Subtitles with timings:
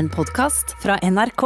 [0.00, 1.42] En podkast fra NRK.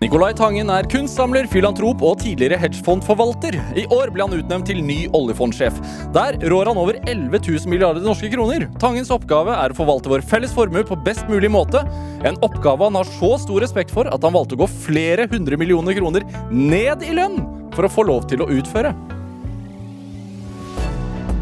[0.00, 3.58] Nicolai Tangen er kunstsamler, filantrop og tidligere hedgefondforvalter.
[3.76, 5.76] I år ble han utnevnt til ny oljefondsjef.
[6.14, 8.64] Der rår han over 11 000 milliarder norske kroner.
[8.80, 11.84] Tangens oppgave er å forvalte vår felles formue på best mulig måte.
[12.24, 15.60] En oppgave han har så stor respekt for at han valgte å gå flere hundre
[15.60, 17.42] millioner kroner ned i lønn
[17.76, 18.96] for å få lov til å utføre.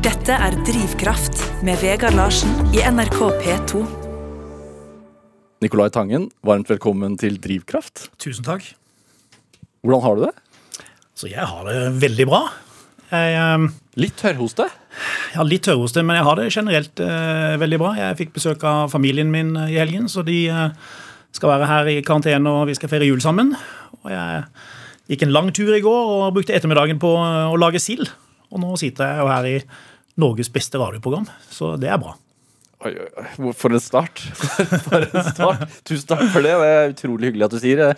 [0.03, 4.00] Dette er Drivkraft med Vegard Larsen i NRK P2.
[5.61, 8.07] Nicolai Tangen, varmt velkommen til Drivkraft.
[8.17, 8.65] Tusen takk.
[9.85, 10.31] Hvordan har du det?
[11.13, 12.39] Så jeg har det veldig bra.
[13.11, 13.67] Jeg, eh,
[14.01, 14.65] Litt tørrhoste?
[15.35, 17.91] Ja, litt tørrhoste, men jeg har det generelt eh, veldig bra.
[17.99, 20.73] Jeg fikk besøk av familien min eh, i helgen, så de eh,
[21.37, 23.53] skal være her i karantene, og vi skal feire jul sammen.
[24.01, 24.43] Og jeg
[25.13, 28.09] gikk en lang tur i går og brukte ettermiddagen på eh, å lage sild.
[28.49, 29.61] Og nå sitter jeg jo her i
[30.25, 32.17] Norges beste radioprogram, så det er bra.
[32.81, 34.23] Oi, oi, For en start.
[34.87, 35.67] For en start.
[35.85, 36.55] Tusen takk for det.
[36.57, 37.91] Det er utrolig hyggelig at du sier det.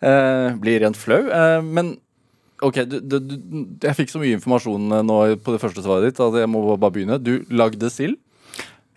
[0.00, 1.20] Eh, blir rent flau.
[1.28, 1.98] Eh, men
[2.64, 3.34] ok, du, du, du,
[3.84, 6.62] jeg fikk så mye informasjon eh, nå på det første svaret ditt at jeg må
[6.72, 7.20] bare begynne.
[7.20, 8.16] Du lagde sild.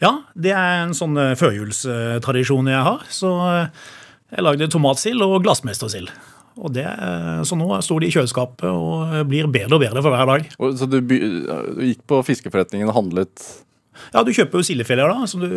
[0.03, 3.03] Ja, det er en sånn eh, førjulstradisjon jeg har.
[3.11, 3.83] Så eh,
[4.37, 6.13] jeg lagde tomatsild og glassmestersild.
[6.53, 6.85] Og det,
[7.49, 10.43] så nå står de i kjøleskapet og blir bedre og bedre for hver dag.
[10.61, 13.45] Og, så du, du gikk på fiskeforretningen og handlet
[14.13, 15.53] Ja, du kjøper jo sildefileter da, som du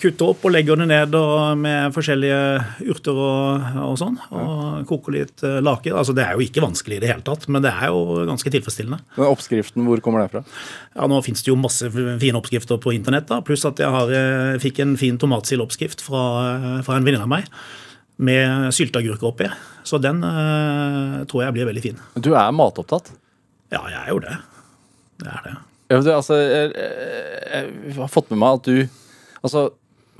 [0.00, 2.38] kutter opp og legger det ned og med forskjellige
[2.90, 4.16] urter og, og sånn.
[4.34, 5.92] Og koker litt eh, lake.
[5.94, 8.50] Altså, det er jo ikke vanskelig i det hele tatt, men det er jo ganske
[8.50, 8.98] tilfredsstillende.
[9.14, 9.86] Men oppskriften.
[9.86, 10.42] Hvor kommer det fra?
[10.96, 14.10] Ja, Nå finnes det jo masse fine oppskrifter på internett, da, pluss at jeg har,
[14.18, 16.24] eh, fikk en fin tomatsildeoppskrift fra,
[16.54, 17.46] eh, fra en venninne av meg.
[18.18, 19.46] Med sylteagurker oppi.
[19.86, 22.02] Så den eh, tror jeg blir veldig fin.
[22.18, 23.14] Du er matopptatt.
[23.74, 24.34] Ja, jeg er jo det.
[25.22, 25.54] Det er det.
[25.92, 29.00] Ja, det, altså, jeg, jeg, jeg har fått med meg at du
[29.44, 29.66] Altså,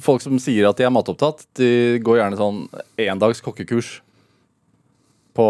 [0.04, 2.58] folk som sier at de er matopptatt, de går gjerne sånn
[3.00, 4.02] endags kokkekurs
[5.34, 5.46] på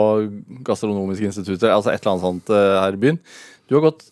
[0.64, 3.18] Gastronomisk institutt, altså et eller annet sånt eh, her i byen.
[3.66, 4.06] Du har gått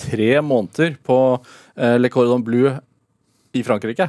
[0.00, 1.18] tre måneder på
[1.76, 2.72] eh, Le Cordon Bleu
[3.52, 4.08] i Frankrike.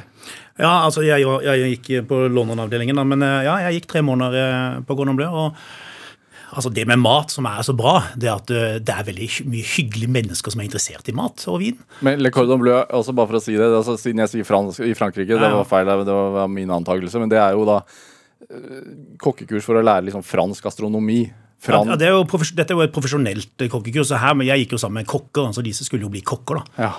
[0.56, 4.96] Ja, altså jeg, jeg gikk på London-avdelingen, men eh, ja, jeg gikk tre måneder på
[4.98, 5.28] Cordon Bleu.
[5.28, 5.64] og
[6.52, 9.28] altså Det med mat som er så bra, det er at eh, det er veldig
[9.48, 11.78] mye hyggelige mennesker som er interessert i mat og vin.
[12.04, 14.82] Men Le Cordon Bleu, også bare for å si det, altså, siden jeg sier fransk
[14.84, 17.78] i Frankrike, det Ja, var feil, det var min antakelse, men det er jo da
[17.82, 18.82] eh,
[19.22, 21.22] kokkekurs for å lære liksom fransk gastronomi.
[21.62, 24.64] Fran Ja, det er jo dette er jo et profesjonelt eh, kokkekurs, her, men jeg
[24.64, 26.60] gikk jo sammen med kokker, så disse skulle jo bli kokker.
[26.60, 26.88] da.
[26.88, 26.92] ja.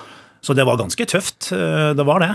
[0.43, 1.53] Så det var ganske tøft.
[1.55, 2.33] Det var det.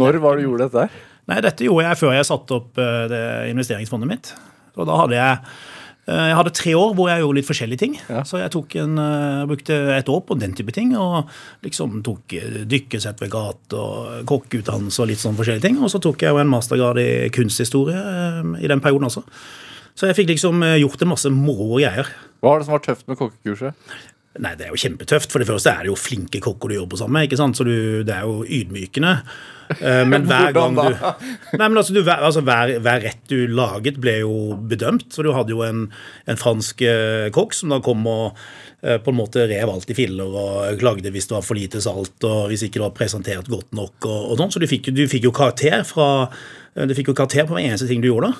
[0.00, 0.86] Når var det du gjorde dette?
[1.28, 2.80] Nei, dette gjorde jeg før jeg satte opp
[3.12, 3.20] det
[3.50, 4.30] investeringsfondet mitt.
[4.80, 5.36] Og da hadde jeg
[6.10, 7.96] jeg hadde tre år hvor jeg gjorde litt forskjellige ting.
[8.08, 8.22] Ja.
[8.26, 8.50] Så jeg
[8.82, 10.96] en, eh, brukte et år på den type ting.
[10.96, 11.28] Og
[11.62, 12.34] liksom tok
[12.66, 15.80] dykkesett ved gata og kokkeutdannelse og litt sånn forskjellige ting.
[15.82, 19.24] Og så tok jeg jo en mastergrad i kunsthistorie eh, i den perioden også.
[19.94, 22.08] Så jeg fikk liksom eh, gjort en masse moro greier.
[22.40, 23.96] Hva var det som var tøft med kokkekurset?
[24.38, 25.32] Nei, det er jo kjempetøft.
[25.32, 27.26] For det første er det jo flinke kokker du jobber sammen med.
[27.26, 27.58] ikke sant?
[27.58, 29.14] Så du, det er jo ydmykende.
[29.80, 33.98] Eh, Men hver gang du Nei, men altså, du, altså hver, hver rett du laget,
[34.02, 35.08] ble jo bedømt.
[35.10, 35.88] Så du hadde jo en,
[36.30, 38.38] en fransk eh, kokk som da kom og
[38.86, 41.82] eh, på en måte rev alt i filler og klagde hvis det var for lite
[41.82, 43.96] salt og hvis ikke det var presentert godt nok.
[44.06, 44.54] og, og sånn.
[44.54, 46.28] Så du fikk, du fikk jo karakter fra
[46.78, 48.30] du fikk jo karakter på hver eneste ting du gjorde.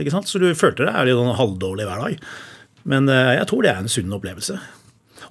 [0.00, 0.24] Ikke sant?
[0.30, 2.24] Så du følte deg litt sånn halvdårlig hver dag.
[2.88, 4.56] Men jeg tror det er en sunn opplevelse.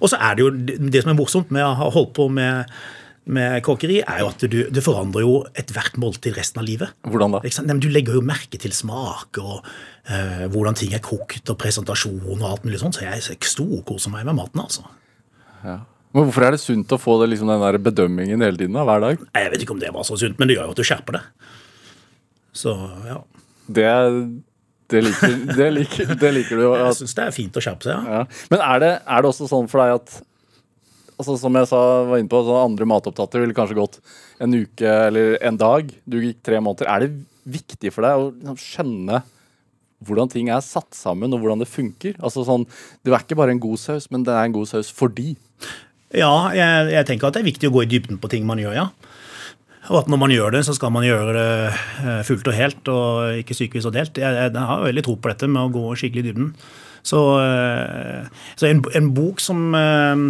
[0.00, 0.50] Og så er det jo
[0.90, 2.72] det som er morsomt med å ha holdt på med,
[3.24, 6.94] med kokkeri, er jo at du, det forandrer jo ethvert måltid resten av livet.
[7.08, 7.42] Hvordan da?
[7.44, 9.64] Nei, du legger jo merke til smak og
[10.10, 12.98] eh, hvordan ting er kokt, og presentasjon og alt mulig sånt.
[12.98, 14.86] Så jeg storkoser meg med maten, altså.
[15.64, 15.80] Ja.
[16.14, 18.84] Men hvorfor er det sunt å få det, liksom, den der bedømmingen hele tiden, da,
[18.86, 19.22] hver dag?
[19.32, 20.86] Nei, Jeg vet ikke om det var så sunt, men det gjør jo at du
[20.86, 21.22] skjerper det.
[22.54, 22.74] Så
[23.08, 23.16] ja.
[23.66, 23.88] Det,
[24.92, 26.72] det, liker, det, liker, det liker du jo.
[26.78, 28.20] Jeg syns det er fint å skjerpe seg, ja.
[28.20, 28.46] ja.
[28.52, 30.22] Men er det, er det også sånn for deg at
[31.14, 34.00] altså Som jeg sa, var inne på, så andre matopptatte ville kanskje gått
[34.42, 35.92] en uke eller en dag.
[36.10, 36.90] Du gikk tre måneder.
[36.90, 37.12] Er det
[37.54, 39.20] viktig for deg å liksom skjønne
[40.04, 42.16] hvordan ting er satt sammen, og hvordan det funker?
[42.18, 42.66] Altså sånn,
[43.04, 45.36] Det er ikke bare en god saus, men det er en god saus fordi.
[46.14, 48.60] Ja, jeg, jeg tenker at det er viktig å gå i dybden på ting man
[48.60, 48.88] gjør, ja.
[49.92, 52.88] Og at når man gjør det, så skal man gjøre det eh, fullt og helt,
[52.88, 54.20] og ikke stykkevis og delt.
[54.20, 56.54] Jeg, jeg har veldig tro på dette med å gå skikkelig i dybden.
[57.04, 60.24] Så, eh, så en, en bok som, eh,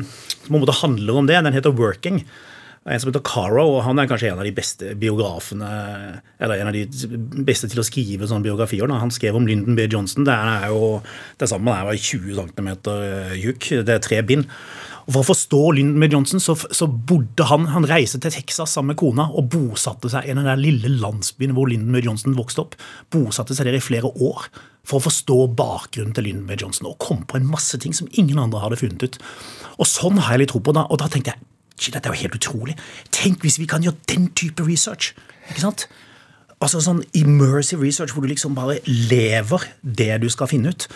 [0.49, 2.25] som handler om det, den heter 'Working'.
[2.85, 5.69] En som heter Caro, og han er kanskje en av de beste biografene
[6.37, 6.85] Eller en av de
[7.49, 8.85] beste til å skrive sånne biografier.
[8.93, 9.87] Han skrev om Lyndon B.
[9.89, 10.27] Johnson.
[10.29, 11.01] Det er jo
[11.41, 12.69] det samme, det er 20 cm
[13.41, 13.71] tjukk.
[13.89, 14.45] Det er tre bind.
[15.05, 18.95] Og For å forstå Lyndon Johnson så, så bodde han han reiste til Texas sammen
[18.95, 22.79] med kona og bosatte seg i den der lille landsbyen hvor Lyndon Johnson vokste opp.
[23.13, 24.49] Bosatte seg der i flere år
[24.85, 28.41] for å forstå bakgrunnen til Lyndon Johnson og kom på en masse ting som ingen
[28.41, 29.21] andre hadde funnet ut.
[29.77, 30.73] Og Sånn har jeg litt tro på.
[30.77, 31.45] da, Og da tenkte jeg
[31.77, 32.77] shit, dette er jo helt utrolig.
[33.13, 35.13] Tenk hvis vi kan gjøre den type research.
[35.51, 35.89] ikke sant?
[36.63, 40.89] Altså sånn immersive research hvor du liksom bare lever det du skal finne ut.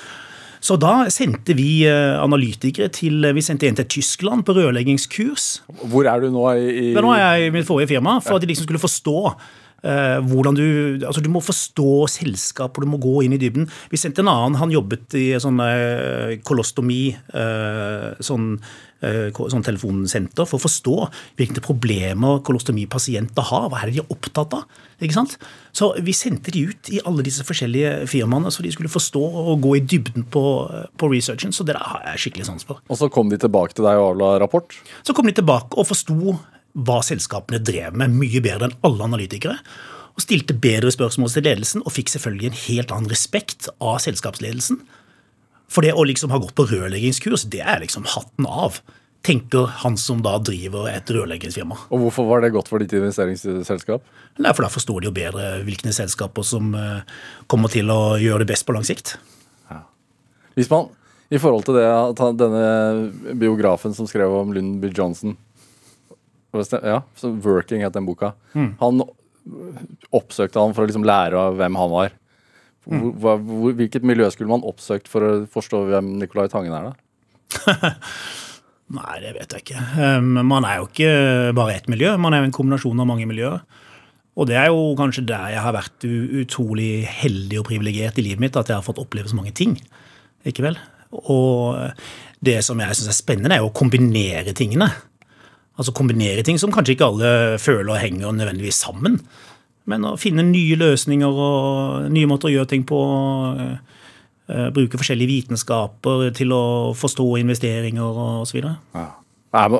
[0.60, 5.62] Så da sendte vi eh, analytikere til Vi sendte en til Tyskland på rørleggingskurs.
[5.92, 8.44] Hvor er du nå i, Men nå er jeg i mitt forrige firma for at
[8.44, 9.18] de liksom skulle forstå
[9.84, 13.68] eh, hvordan du Altså du må forstå selskap, og du må gå inn i dybden.
[13.90, 20.46] Vi sendte en annen, han jobbet i sånn eh, kolostomi, eh, sånn, eh, sånn telefonsenter,
[20.48, 20.94] for å forstå
[21.38, 23.68] hvilke problemer kolostomipasienter har.
[23.70, 24.84] Hva er det de er opptatt av?
[24.98, 25.36] Ikke sant?
[25.76, 29.62] Så vi sendte de ut i alle disse forskjellige firmaene, så de skulle forstå og
[29.62, 30.44] gå i dybden på,
[30.98, 31.54] på researchen.
[31.54, 32.82] Så det der har jeg skikkelig sans for.
[32.90, 34.74] Og så kom de tilbake til deg og avla rapport?
[35.06, 36.34] Så kom de tilbake og forsto
[36.78, 39.56] hva selskapene drev med, mye bedre enn alle analytikere.
[40.18, 44.80] Og stilte bedre spørsmål til ledelsen, og fikk selvfølgelig en helt annen respekt av selskapsledelsen.
[45.68, 48.80] For det å liksom ha gått på rørleggingskurs, det er liksom hatten av,
[49.26, 51.76] tenker han som da driver et rørleggingsfirma.
[51.92, 54.04] Og hvorfor var det godt for ditt investeringsselskap?
[54.38, 57.02] Nei, For da forstår de jo bedre hvilke selskaper som eh,
[57.50, 59.16] kommer til å gjøre det best på lang sikt.
[60.58, 60.88] Hvis man,
[61.30, 64.90] I forhold til det at denne biografen som skrev om Lundby.
[64.96, 65.36] Johnson
[66.56, 68.32] Ja, 'Working' het den boka.
[68.80, 69.02] Han
[70.10, 72.16] oppsøkte han for å liksom lære av hvem han var.
[72.88, 76.88] Hvor, hva, hvor, hvilket miljø skulle man oppsøkt for å forstå hvem Nicolai Tangen er,
[76.88, 77.88] da?
[78.98, 79.82] Nei, det vet jeg ikke.
[80.00, 81.10] Um, Man er jo ikke
[81.56, 83.60] bare ett miljø, man er jo en kombinasjon av mange miljøer.
[84.38, 88.40] Og det er jo kanskje der jeg har vært utrolig heldig og privilegert i livet
[88.44, 89.74] mitt, at jeg har fått oppleve så mange ting.
[90.46, 90.78] Ikke vel?
[91.10, 91.74] Og
[92.44, 94.86] det som jeg syns er spennende, er jo å kombinere tingene.
[95.78, 97.32] Altså kombinere ting som kanskje ikke alle
[97.62, 99.18] føler henger nødvendigvis sammen.
[99.88, 102.98] Men å finne nye løsninger og nye måter å gjøre ting på.
[103.58, 103.78] eh,
[104.52, 106.64] eh, Bruke forskjellige vitenskaper til å
[106.96, 108.60] forstå investeringer osv.
[108.94, 109.08] Ja.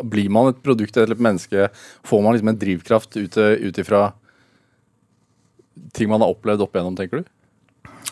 [0.08, 1.68] Blir man et produkt eller et menneske?
[2.08, 4.12] Får man liksom en drivkraft ut ifra
[5.92, 7.28] ting man har opplevd opp igjennom, tenker du?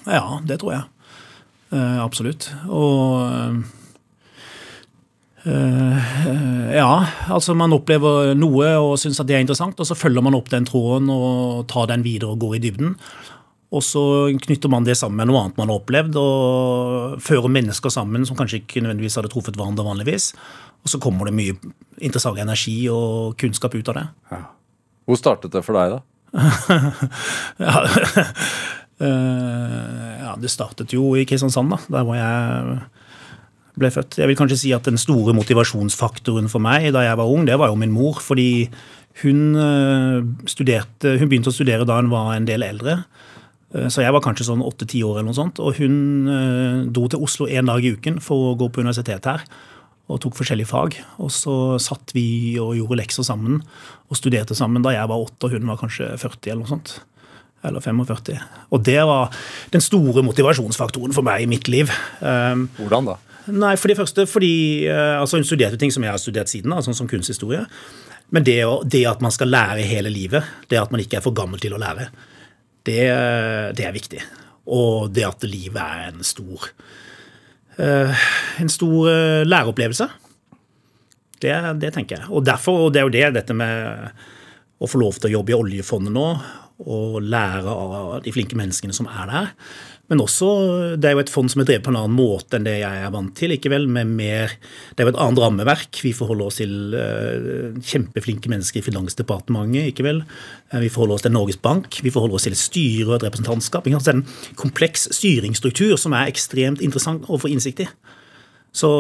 [0.07, 0.85] Ja, det tror jeg.
[1.73, 2.51] Eh, absolutt.
[2.69, 3.65] Og
[5.47, 6.91] Ja,
[7.31, 10.51] altså man opplever noe og syns at det er interessant, og så følger man opp
[10.51, 12.97] den tråden og tar den videre og går i dybden.
[13.77, 14.03] Og så
[14.47, 18.39] knytter man det sammen med noe annet man har opplevd, og fører mennesker sammen som
[18.39, 20.33] kanskje ikke nødvendigvis hadde truffet hverandre vanligvis.
[20.87, 21.57] Og så kommer det mye
[21.99, 24.07] interessant energi og kunnskap ut av det.
[25.07, 26.03] Hvor startet det for deg, da?
[27.67, 27.77] Ja,
[28.97, 32.79] Eh, ja, det startet jo i Kristiansand, da, der var jeg
[33.79, 34.19] ble født.
[34.21, 37.59] Jeg vil kanskje si at den store motivasjonsfaktoren for meg da jeg var ung, det
[37.61, 38.21] var jo min mor.
[38.25, 38.69] Fordi
[39.23, 43.05] hun, eh, studerte, hun begynte å studere da hun var en del eldre.
[43.75, 47.09] Eh, Så jeg var kanskje sånn åtte-ti år, eller noe sånt, og hun eh, dro
[47.09, 49.45] til Oslo én dag i uken for å gå på universitetet her.
[50.09, 50.95] Og tok forskjellige fag.
[51.19, 53.61] Og så satt vi og gjorde lekser sammen
[54.09, 57.01] og studerte sammen da jeg var åtte og hun var kanskje 40 eller noe sånt.
[57.65, 58.39] Eller 45.
[58.71, 59.33] Og det var
[59.73, 61.91] den store motivasjonsfaktoren for meg i mitt liv.
[62.21, 63.17] Hvordan da?
[63.55, 64.55] Nei, for det første fordi
[64.91, 67.63] eh, altså Hun studerte ting som jeg har studert siden, da, sånn som kunsthistorie.
[68.35, 68.59] Men det,
[68.91, 71.77] det at man skal lære hele livet, det at man ikke er for gammel til
[71.77, 72.09] å lære,
[72.87, 73.03] det,
[73.79, 74.23] det er viktig.
[74.75, 76.71] Og det at livet er en stor
[77.79, 78.27] eh,
[78.61, 80.09] en stor eh, læreopplevelse.
[81.41, 82.31] Det, det tenker jeg.
[82.33, 84.09] Og derfor, og det er jo det, dette med
[84.77, 86.29] å få lov til å jobbe i oljefondet nå,
[86.87, 89.53] og lære av de flinke menneskene som er der.
[90.07, 90.49] Men også,
[91.03, 92.99] det er jo et fond som er drevet på en annen måte enn det jeg
[93.03, 93.51] er vant til.
[93.57, 94.53] ikke vel, med mer,
[94.95, 95.99] Det er jo et annet rammeverk.
[96.05, 99.91] Vi forholder oss til uh, kjempeflinke mennesker i Finansdepartementet.
[99.91, 100.23] ikke vel.
[100.71, 101.99] Eh, Vi forholder oss til Norges Bank.
[102.03, 103.87] Vi forholder oss til et styre og et representantskap.
[103.87, 103.99] ikke?
[103.99, 107.89] Så det er en kompleks styringsstruktur som er ekstremt interessant å få innsikt i.
[108.77, 108.91] Så,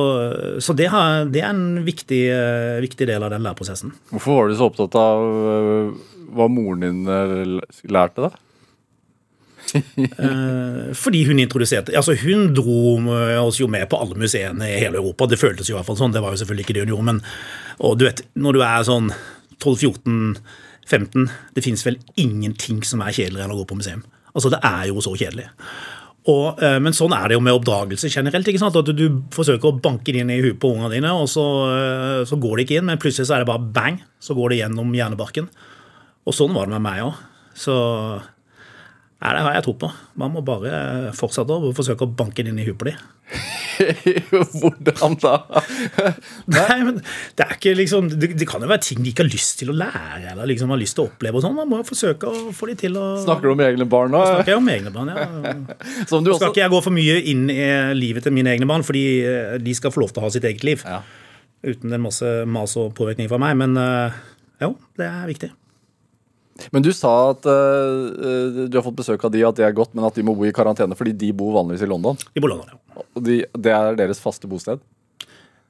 [0.58, 3.94] så det, har, det er en viktig, uh, viktig del av den læreprosessen.
[4.10, 5.94] Hvorfor var du så opptatt av
[6.34, 7.06] hva moren din
[7.86, 8.32] lærte, da?
[9.74, 12.96] Eh, Fordi hun introduserte altså Hun dro
[13.42, 15.26] oss jo med på alle museene i hele Europa.
[15.26, 16.14] Det føltes jo i hvert fall sånn.
[16.14, 17.08] Det var jo selvfølgelig ikke det hun gjorde.
[17.10, 17.20] Men
[17.82, 19.10] og du vet, når du er sånn
[19.60, 24.04] 12-14-15 Det fins vel ingenting som er kjedeligere enn å gå på museum.
[24.36, 25.48] Altså, det er jo så kjedelig.
[26.26, 28.48] Og, eh, men sånn er det jo med oppdragelse generelt.
[28.48, 28.76] ikke sant?
[28.76, 32.24] At du forsøker å banke det inn i huet på ungene dine, og så, eh,
[32.26, 34.58] så går det ikke inn, men plutselig så er det bare bang, så går det
[34.60, 35.48] gjennom hjernebarken.
[36.26, 37.14] Og sånn var det med meg òg.
[37.54, 38.22] Så
[39.16, 39.88] Nei, det har jeg tro på.
[40.20, 42.98] Man må bare fortsette å forsøke å banke det inn i huet på dem.
[44.60, 45.32] Hvordan da?
[46.52, 47.00] Nei, men
[47.36, 49.72] det er ikke liksom det, det kan jo være ting de ikke har lyst til
[49.72, 51.40] å lære eller liksom har lyst til å oppleve.
[51.40, 54.12] og sånn, Man må forsøke å få de til å Snakker du om egne barn
[54.12, 54.22] nå?
[54.28, 55.26] Snakker jeg om egne barn, ja.
[56.12, 56.42] Som du også...
[56.44, 59.58] skal ikke jeg gå for mye inn i livet til mine egne barn, fordi eh,
[59.64, 60.84] de skal få lov til å ha sitt eget liv.
[60.84, 61.00] Ja.
[61.66, 63.56] Uten en masse mas og påvirkning fra meg.
[63.64, 64.24] Men eh,
[64.60, 65.56] jo, det er viktig.
[66.72, 69.94] Men du sa at uh, du har fått besøk av de, at det er godt,
[69.96, 72.18] men at de må bo i karantene fordi de bor vanligvis i London.
[72.32, 73.04] De bor I London, ja.
[73.16, 74.82] Og de, det er deres faste bosted.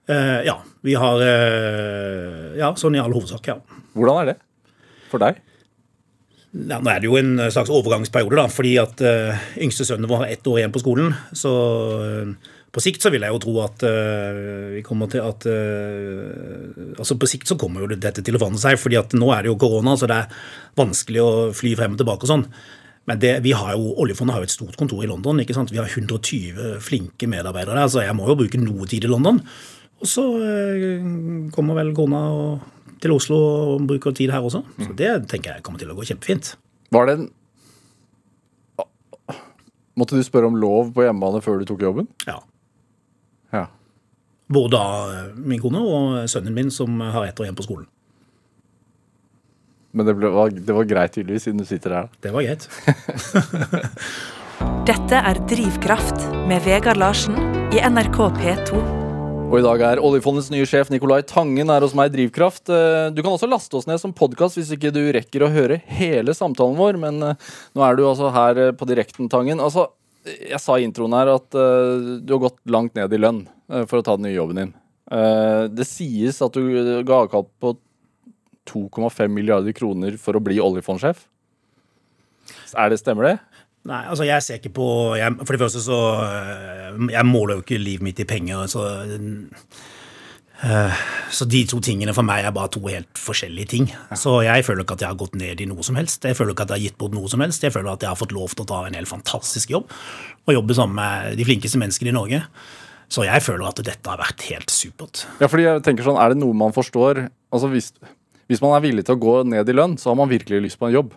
[0.06, 0.60] Uh, ja.
[0.86, 3.58] Vi har uh, Ja, sånn i all hovedsak, ja.
[3.96, 4.38] Hvordan er det
[5.10, 5.42] for deg?
[6.56, 9.02] Ja, nå er det jo en slags overgangsperiode, da, fordi at
[9.60, 11.10] yngste sønnen vår har ett år igjen på skolen.
[11.36, 11.50] Så
[12.76, 14.40] på sikt så vil jeg jo tro at uh,
[14.76, 15.46] vi kommer til at
[16.96, 19.44] Altså på sikt så kommer jo dette til å forandre seg, fordi at nå er
[19.44, 20.42] det jo korona, så det er
[20.76, 22.44] vanskelig å fly frem og tilbake og sånn.
[23.06, 25.38] Men det, vi har jo, Oljefondet har jo et stort kontor i London.
[25.40, 25.70] ikke sant?
[25.70, 29.38] Vi har 120 flinke medarbeidere der, så jeg må jo bruke noe tid i London.
[30.02, 30.24] Og så
[31.54, 32.66] kommer vel kona og
[33.02, 33.38] til Oslo
[33.76, 34.62] og bruker tid her også.
[34.80, 36.54] Så det tenker jeg kommer til å gå kjempefint.
[36.94, 37.26] Var det en
[39.96, 42.04] Måtte du spørre om lov på hjemmebane før du tok jobben?
[42.28, 42.34] Ja.
[44.52, 47.86] Både av min kone og sønnen min, som har ett år igjen på skolen.
[49.96, 52.10] Men det, ble, var, det var greit tydeligvis, siden du sitter her.
[52.22, 52.66] Det var greit.
[54.86, 57.34] Dette er Drivkraft med Vegard Larsen
[57.74, 58.82] i NRK P2.
[59.46, 62.66] Og i dag er oljefondets nye sjef Nicolai Tangen er hos meg i Drivkraft.
[62.72, 65.78] Eh, Du kan også laste oss ned som podkast hvis ikke du rekker å høre
[65.96, 69.62] hele samtalen vår, men eh, nå er du altså her eh, på direkten, Tangen.
[69.62, 69.86] Altså,
[70.26, 73.84] jeg sa i introen her at uh, du har gått langt ned i lønn uh,
[73.88, 74.72] for å ta den nye jobben din.
[75.06, 77.76] Uh, det sies at du ga avkall på
[78.66, 81.26] 2,5 milliarder kroner for å bli oljefondsjef.
[82.74, 83.36] Er det, stemmer det?
[83.86, 84.86] Nei, altså jeg ser ikke på
[85.18, 85.96] jeg, For det første så
[87.10, 88.66] Jeg måler jo ikke livet mitt i penger.
[88.70, 89.46] Så, øh,
[90.56, 93.90] så de to tingene for meg er bare to helt forskjellige ting.
[94.16, 96.24] Så jeg føler ikke at jeg har gått ned i noe som helst.
[96.24, 97.66] Jeg føler ikke at jeg har gitt bort noe som helst.
[97.66, 99.92] Jeg føler at jeg har fått lov til å ta en helt fantastisk jobb
[100.46, 102.42] og jobbe sammen med de flinkeste menneskene i Norge.
[103.12, 105.26] Så jeg føler at dette har vært helt supert.
[105.42, 107.92] Ja, fordi jeg tenker sånn, Er det noe man forstår Altså hvis,
[108.50, 110.80] hvis man er villig til å gå ned i lønn, så har man virkelig lyst
[110.80, 111.14] på en jobb.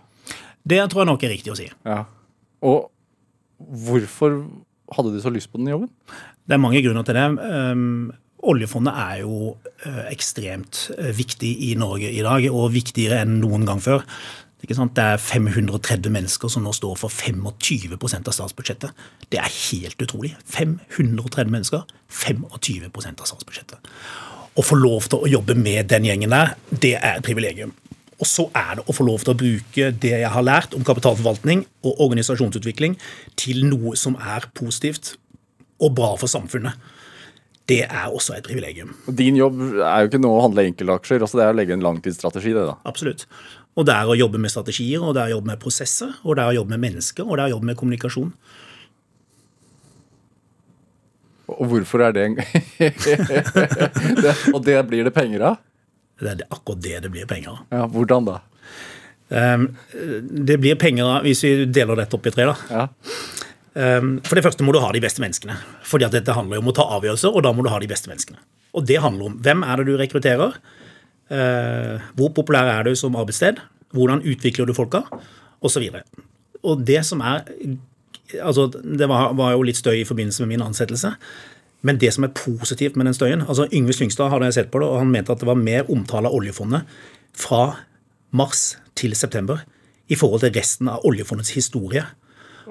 [0.69, 1.65] Det tror jeg nok er riktig å si.
[1.87, 2.03] Ja.
[2.61, 2.91] Og
[3.87, 4.43] hvorfor
[4.93, 5.89] hadde du så lyst på den jobben?
[6.45, 7.25] Det er mange grunner til det.
[7.39, 8.11] Um,
[8.47, 13.67] oljefondet er jo uh, ekstremt uh, viktig i Norge i dag, og viktigere enn noen
[13.67, 14.05] gang før.
[14.59, 19.05] Det er 530 mennesker som nå står for 25% av statsbudsjettet.
[19.31, 20.33] Det er helt utrolig.
[20.51, 23.93] 530 mennesker, 25% av statsbudsjettet.
[24.59, 27.71] Å få lov til å jobbe med den gjengen der, det er et privilegium.
[28.19, 30.83] Og så er det å få lov til å bruke det jeg har lært om
[30.83, 32.97] kapitalforvaltning og organisasjonsutvikling
[33.39, 35.13] til noe som er positivt
[35.79, 36.75] og bra for samfunnet.
[37.69, 38.95] Det er også et privilegium.
[39.13, 41.85] Din jobb er jo ikke nå å handle enkeltaksjer, altså det er å legge en
[41.85, 42.53] langtidsstrategi.
[42.57, 42.77] det da.
[42.89, 43.27] Absolutt.
[43.77, 46.35] Og det er å jobbe med strategier, og det er å jobbe med prosesser, og
[46.35, 48.33] det er å jobbe med mennesker, og det er å jobbe med kommunikasjon.
[51.49, 52.35] Og hvorfor er det en
[54.23, 55.57] det, Og det blir det penger av?
[56.19, 57.59] Det er akkurat det det blir penger av.
[57.73, 58.39] Ja, Hvordan da?
[59.29, 59.67] Um,
[60.49, 62.49] det blir penger av hvis vi deler dette opp i tre.
[62.49, 62.55] da.
[62.69, 62.87] Ja.
[63.73, 65.57] Um, for det første må du ha de beste menneskene.
[65.85, 67.89] Fordi at dette handler jo om å ta avgjørelser, og da må du ha de
[67.89, 68.41] beste menneskene.
[68.77, 70.57] Og det handler om hvem er det du rekrutterer,
[71.33, 73.61] uh, hvor populær er du som arbeidssted,
[73.95, 75.03] hvordan utvikler du folka,
[75.65, 75.85] osv.
[75.89, 76.25] Og,
[76.63, 77.45] og det som er
[78.45, 81.15] altså Det var, var jo litt støy i forbindelse med min ansettelse.
[81.81, 84.81] Men det som er positivt med den støyen altså Yngve Slyngstad hadde jeg sett på
[84.83, 86.85] det, og han mente at det var mer omtale av oljefondet
[87.39, 87.79] fra
[88.35, 89.63] mars til september
[90.11, 92.03] i forhold til resten av oljefondets historie.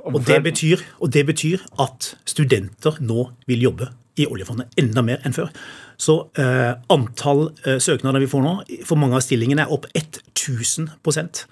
[0.07, 5.23] Og det, betyr, og det betyr at studenter nå vil jobbe i oljefondet enda mer
[5.27, 5.51] enn før.
[5.99, 8.55] Så eh, antall eh, søknader vi får nå,
[8.87, 11.47] for mange av stillingene er opp 1000%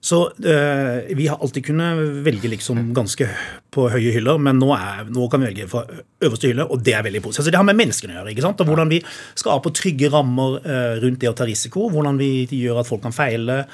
[0.00, 3.26] så øh, vi har alltid kunnet velge liksom ganske
[3.74, 5.82] på høye hyller, men nå, er, nå, kan vi velge fra
[6.22, 7.48] øverste hylle, og det er veldig positivt.
[7.48, 8.30] Så det har med menneskene å gjøre.
[8.30, 8.62] ikke sant?
[8.62, 9.00] Og Hvordan vi
[9.34, 11.88] skaper trygge rammer øh, rundt det å ta risiko.
[11.90, 13.64] Hvordan vi gjør at folk kan feile.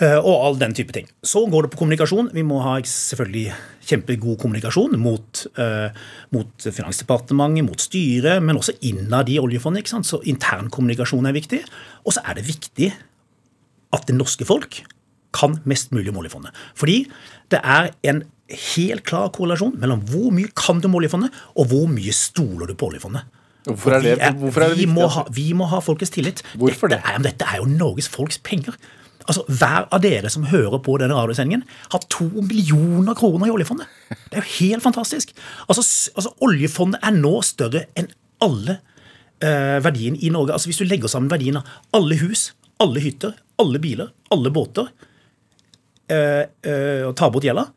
[0.00, 1.08] Øh, og all den type ting.
[1.22, 2.30] Så går det på kommunikasjon.
[2.34, 3.52] Vi må ha selvfølgelig
[3.86, 5.90] kjempegod kommunikasjon mot, øh,
[6.32, 9.82] mot Finansdepartementet, mot styret, men også innad i oljefondet.
[9.82, 10.06] ikke sant?
[10.06, 11.62] Så intern kommunikasjon er viktig.
[12.06, 12.92] Og så er det viktig
[13.92, 14.82] at det norske folk
[15.34, 16.52] kan mest mulig om oljefondet.
[16.74, 17.06] Fordi
[17.50, 18.22] det er en
[18.76, 22.74] helt klar korrelasjon mellom hvor mye kan du om oljefondet, og hvor mye stoler du
[22.74, 23.22] på oljefondet.
[23.64, 24.94] Hvorfor er det, Vi er- hvorfor er det vi, viktig?
[24.94, 25.22] må altså?
[25.22, 26.42] ha, vi må ha folkets tillit.
[26.58, 28.74] Hvorfor dette Er, dette er jo Norges folks penger.
[29.26, 33.90] Altså, Hver av dere som hører på denne radiosendingen, har to millioner kroner i oljefondet.
[34.30, 35.34] Det er jo helt fantastisk.
[35.68, 35.84] Altså,
[36.16, 38.10] altså Oljefondet er nå større enn
[38.42, 38.78] alle
[39.42, 40.56] eh, verdiene i Norge.
[40.56, 42.50] Altså Hvis du legger sammen verdien av alle hus,
[42.82, 44.90] alle hytter, alle biler, alle båter,
[46.10, 47.68] eh, eh, og tar bort gjelda,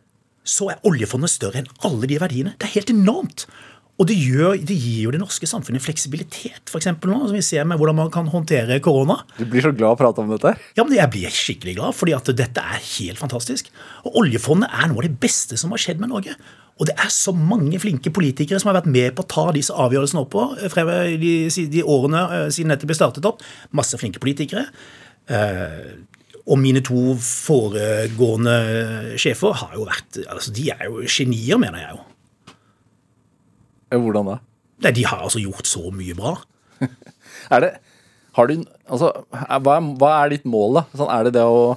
[0.46, 2.54] så er oljefondet større enn alle de verdiene.
[2.60, 3.48] Det er helt enormt.
[3.96, 6.90] Og det, gjør, det, gir jo det norske samfunnet fleksibilitet, f.eks.
[7.00, 9.22] nå, som vi ser med hvordan man kan håndtere korona.
[9.38, 10.52] Du blir så glad av å prate om dette?
[10.76, 13.70] Ja, men Jeg blir skikkelig glad, fordi at dette er helt fantastisk.
[14.04, 16.36] Og Oljefondet er noe av det beste som har skjedd med Norge.
[16.76, 19.72] Og det er så mange flinke politikere som har vært med på å ta disse
[19.72, 20.44] avgjørelsene opp på
[21.22, 21.32] de,
[21.72, 23.46] de årene eh, siden dette ble startet opp.
[23.80, 24.66] Masse flinke politikere.
[25.32, 25.96] Eh,
[26.46, 28.58] og mine to foregående
[29.18, 32.04] sjefer har jo vært altså De er jo genier, mener jeg jo.
[33.94, 34.38] Hvordan da?
[34.86, 36.36] Nei, De har altså gjort så mye bra.
[37.56, 37.72] er det,
[38.36, 40.86] har du, altså, hva, er, hva er ditt mål, da?
[40.98, 41.76] Sånn, er det det å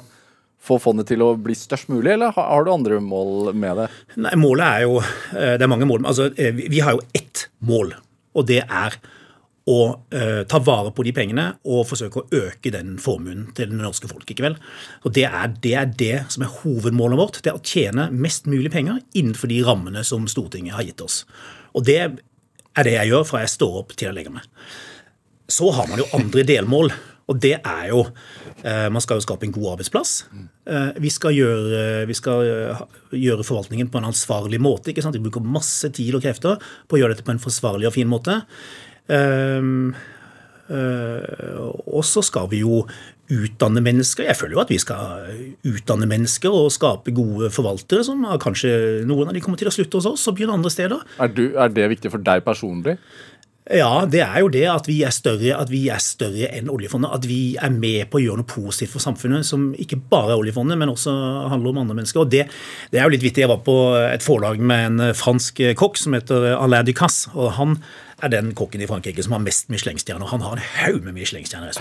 [0.68, 3.86] få fondet til å bli størst mulig, eller har du andre mål med det?
[4.18, 6.02] Nei, Målet er jo eh, Det er mange mål.
[6.08, 7.94] Altså, eh, vi har jo ett mål,
[8.34, 8.98] og det er
[9.68, 13.76] å uh, ta vare på de pengene og forsøke å øke den formuen til det
[13.76, 14.24] norske folk.
[14.24, 14.56] ikke vel?
[15.04, 17.40] Og det er, det er, det som er hovedmålet vårt.
[17.44, 21.20] Det er å tjene mest mulig penger innenfor de rammene som Stortinget har gitt oss.
[21.78, 24.48] Og det er det jeg gjør fra jeg står opp til jeg legger meg.
[25.48, 26.92] Så har man jo andre delmål,
[27.28, 28.02] og det er jo
[28.64, 30.12] eh, Man skal jo skape en god arbeidsplass.
[30.68, 32.82] Eh, vi, skal gjøre, vi skal eh,
[33.16, 34.90] gjøre forvaltningen på en ansvarlig måte.
[34.92, 35.16] ikke sant?
[35.16, 38.10] Vi bruker masse tid og krefter på å gjøre dette på en forsvarlig og fin
[38.10, 38.40] måte.
[41.88, 42.82] Og så skal vi jo
[43.28, 44.26] utdanne mennesker.
[44.28, 45.32] Jeg føler jo at vi skal
[45.68, 48.04] utdanne mennesker og skape gode forvaltere.
[48.06, 51.02] som Kanskje noen av de kommer til å slutte hos oss og begynne andre steder.
[51.20, 52.98] Er, du, er det viktig for deg personlig?
[53.68, 57.12] Ja, det er jo det at vi er større, at vi er større enn oljefondet.
[57.12, 60.40] At vi er med på å gjøre noe positivt for samfunnet, som ikke bare er
[60.40, 61.12] oljefondet, men også
[61.52, 62.24] handler om andre mennesker.
[62.24, 62.46] Og det,
[62.88, 63.44] det er jo litt vittig.
[63.44, 67.28] Jeg var på et forlag med en fransk kokk som heter Alain Ducasse.
[67.36, 67.76] og han
[68.24, 70.32] er den kokken i Frankrike som har mest Michelin-stjerner.
[70.32, 71.76] Han har en haug med Michelin-stjerner.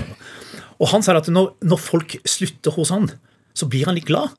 [0.77, 3.09] Og han sa at når, når, folk slutter hos han,
[3.57, 4.35] så blir han litt glad.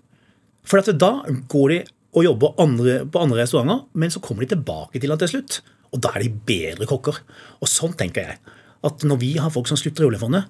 [0.68, 1.12] For da
[1.50, 1.80] går de
[2.16, 5.60] og jobber andre, på andre restauranter, men så kommer de tilbake til han til slutt.
[5.92, 7.20] Og da er de bedre kokker.
[7.62, 8.56] Og sånn tenker jeg.
[8.86, 10.48] At når vi har folk som slutter i oljefondet,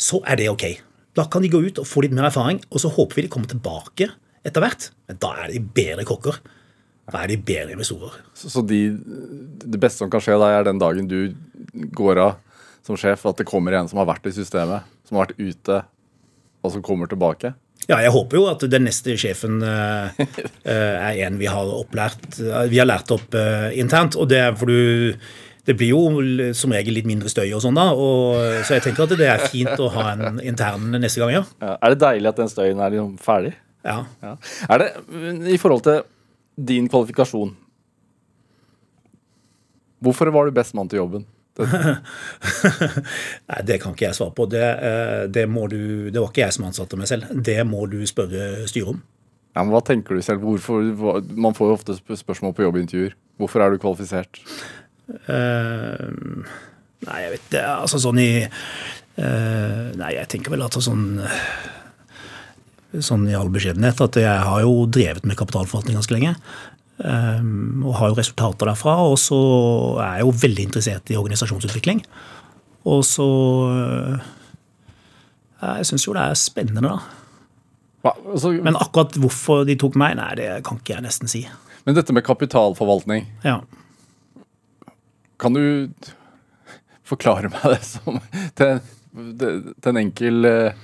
[0.00, 0.66] så er det ok.
[1.16, 3.32] Da kan de gå ut og få litt mer erfaring, og så håper vi de
[3.32, 4.10] kommer tilbake
[4.46, 4.90] etter hvert.
[5.08, 6.38] Men da er de bedre kokker.
[7.10, 8.20] Da er de bedre investorer.
[8.38, 11.34] Så, så de, det beste som kan skje deg, er den dagen du
[11.96, 12.38] går av
[12.86, 15.82] som sjef, at det kommer en som har vært i systemet, som har vært ute,
[16.62, 17.52] og som kommer tilbake?
[17.88, 20.14] Ja, jeg håper jo at den neste sjefen uh,
[20.70, 22.38] er en vi har opplært
[22.70, 24.14] Vi har lært opp uh, internt.
[24.14, 25.24] og det er for du
[25.68, 27.90] det blir jo som regel litt mindre støy og sånn, da.
[27.92, 31.42] Og, så jeg tenker at det er fint å ha en intern neste gang, ja.
[31.60, 33.52] ja er det deilig at den støyen er liksom ferdig?
[33.84, 33.98] Ja.
[34.24, 34.32] ja.
[34.72, 34.88] Er det,
[35.52, 36.00] i forhold til
[36.70, 37.54] din kvalifikasjon
[40.00, 41.28] Hvorfor var du best mann til jobben?
[43.50, 44.46] Nei, Det kan ikke jeg svare på.
[44.50, 47.30] Det, eh, det, du, det, var ikke jeg som ansatte meg selv.
[47.34, 49.00] Det må du spørre styret om.
[49.54, 50.44] Ja, men Hva tenker du selv?
[50.46, 53.16] Hvorfor, man får jo ofte spørsmål på jobbintervjuer.
[53.40, 54.42] Hvorfor er du kvalifisert?
[55.26, 56.06] Uh,
[57.06, 57.66] nei, jeg vet det.
[57.66, 61.16] Altså sånn i uh, Nei, jeg tenker vel at sånn
[63.06, 66.32] Sånn i all beskjedenhet at jeg har jo drevet med kapitalforvaltning ganske lenge.
[67.00, 68.96] Ehm, og har jo resultater derfra.
[69.08, 69.38] Og så
[70.02, 72.04] er jeg jo veldig interessert i organisasjonsutvikling.
[72.90, 73.30] Og så
[73.70, 74.28] eh,
[75.60, 76.94] Jeg syns jo det er spennende, da.
[78.00, 81.42] Hva, altså, men akkurat hvorfor de tok meg, nei, det kan ikke jeg nesten si.
[81.84, 83.58] Men dette med kapitalforvaltning, ja.
[85.40, 85.92] kan du
[87.04, 88.16] forklare meg det som
[88.56, 88.80] til,
[89.12, 90.80] til en enkel uh,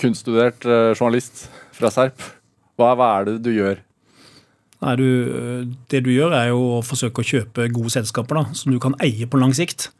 [0.00, 2.24] kunststudert uh, journalist fra Serp?
[2.80, 3.84] Hva, hva er det du gjør?
[4.82, 5.08] Nei, du,
[5.92, 8.96] det du gjør, er jo å forsøke å kjøpe gode selskaper da, som du kan
[9.04, 9.90] eie på lang sikt.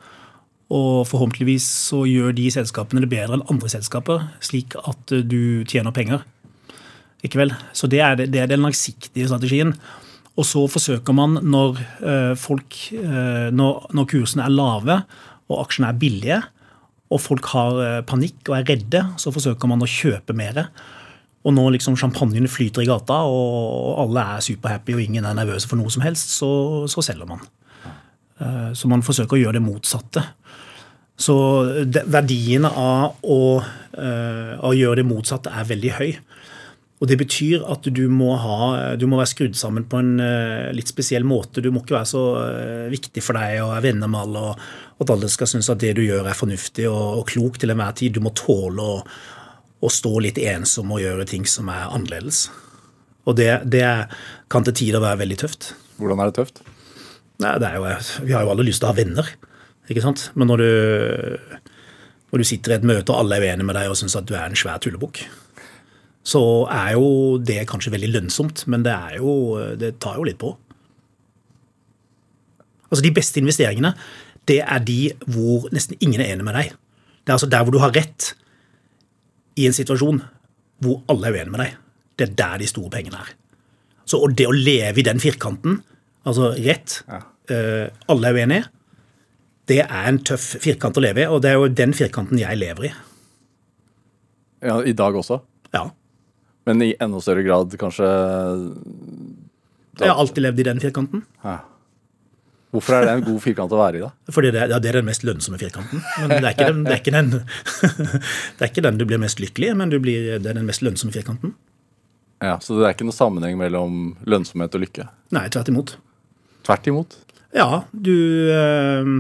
[0.73, 5.95] Og forhåpentligvis så gjør de selskapene det bedre enn andre selskaper, slik at du tjener
[5.95, 6.25] penger.
[7.23, 7.53] Ikke vel?
[7.77, 9.77] Så det er, det er den langsiktige strategien.
[10.33, 14.99] Og så forsøker man, når, eh, folk, eh, når, når kursene er lave
[15.53, 16.41] og aksjene er billige,
[17.13, 20.65] og folk har eh, panikk og er redde, så forsøker man å kjøpe mer.
[21.43, 25.67] Og når liksom champagnen flyter i gata, og alle er superhappy og ingen er nervøse
[25.71, 26.51] for noe som helst, så,
[26.91, 27.43] så selger man.
[28.39, 30.25] Eh, så man forsøker å gjøre det motsatte.
[31.19, 31.35] Så
[31.67, 36.09] verdiene verdien av å, uh, å, gjøre det motsatte er veldig høy.
[37.03, 40.73] Og det betyr at du må, ha, du må være skrudd sammen på en uh,
[40.75, 41.63] litt spesiell måte.
[41.63, 42.25] Du må ikke være så
[42.91, 44.67] viktig for deg og er venner med alle, og,
[45.05, 47.95] at alle skal synes at det du gjør er fornuftig og, og klokt til enhver
[47.99, 48.17] tid.
[48.17, 48.99] Du må tåle å
[49.83, 52.47] å stå litt ensom og gjøre ting som er annerledes.
[53.27, 53.87] Og det, det
[54.51, 55.73] kan til tider være veldig tøft.
[55.99, 56.63] Hvordan er det tøft?
[57.43, 57.87] Nei, det er jo,
[58.27, 59.29] vi har jo alle lyst til å ha venner,
[59.91, 60.29] ikke sant?
[60.39, 61.63] Men når du,
[62.31, 64.29] når du sitter i et møte og alle er uenige med deg og syns at
[64.29, 65.25] du er en svær tullebukk,
[66.23, 69.33] så er jo det kanskje veldig lønnsomt, men det, er jo,
[69.79, 70.53] det tar jo litt på.
[72.93, 73.97] Altså De beste investeringene
[74.51, 76.73] det er de hvor nesten ingen er enig med deg.
[77.23, 78.33] Det er altså der hvor du har rett
[79.57, 80.21] i en situasjon
[80.83, 81.77] hvor alle er uenige med deg.
[82.19, 83.33] Det er der de store pengene er.
[84.09, 85.81] Så og det å leve i den firkanten,
[86.27, 87.21] altså rett, Ja.
[87.51, 88.67] uh, alle er uenige,
[89.71, 92.59] det er en tøff firkant å leve i, og det er jo den firkanten jeg
[92.59, 92.93] lever i.
[94.63, 95.41] Ja, I dag også?
[95.75, 95.89] Ja.
[96.67, 98.07] Men i enda større grad kanskje
[99.99, 101.25] Jeg har alltid levd i den firkanten.
[101.45, 101.59] ja.
[102.73, 104.33] Hvorfor er det en god firkant å være i, da?
[104.33, 106.01] Fordi det, ja, det er den mest lønnsomme firkanten.
[106.23, 107.29] Men det er ikke den, det er ikke den,
[108.57, 110.69] det er ikke den du blir mest lykkelig i, men du blir, det er den
[110.71, 111.53] mest lønnsomme firkanten.
[112.43, 115.07] Ja, Så det er ikke noe sammenheng mellom lønnsomhet og lykke?
[115.37, 115.95] Nei, tvert imot.
[116.67, 117.19] Tvert imot.
[117.53, 118.17] Ja, du
[118.49, 119.13] øh,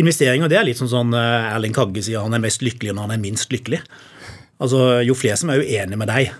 [0.00, 3.04] Investeringer det er litt sånn sånn eh, Erling Kagge sier han er mest lykkelig når
[3.04, 3.82] han er minst lykkelig.
[4.60, 6.32] Altså, Jo flere som er uenige med deg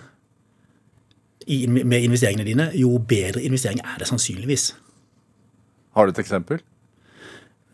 [1.45, 4.71] i, med investeringene dine, jo bedre investering er det sannsynligvis.
[5.95, 6.61] Har du et eksempel?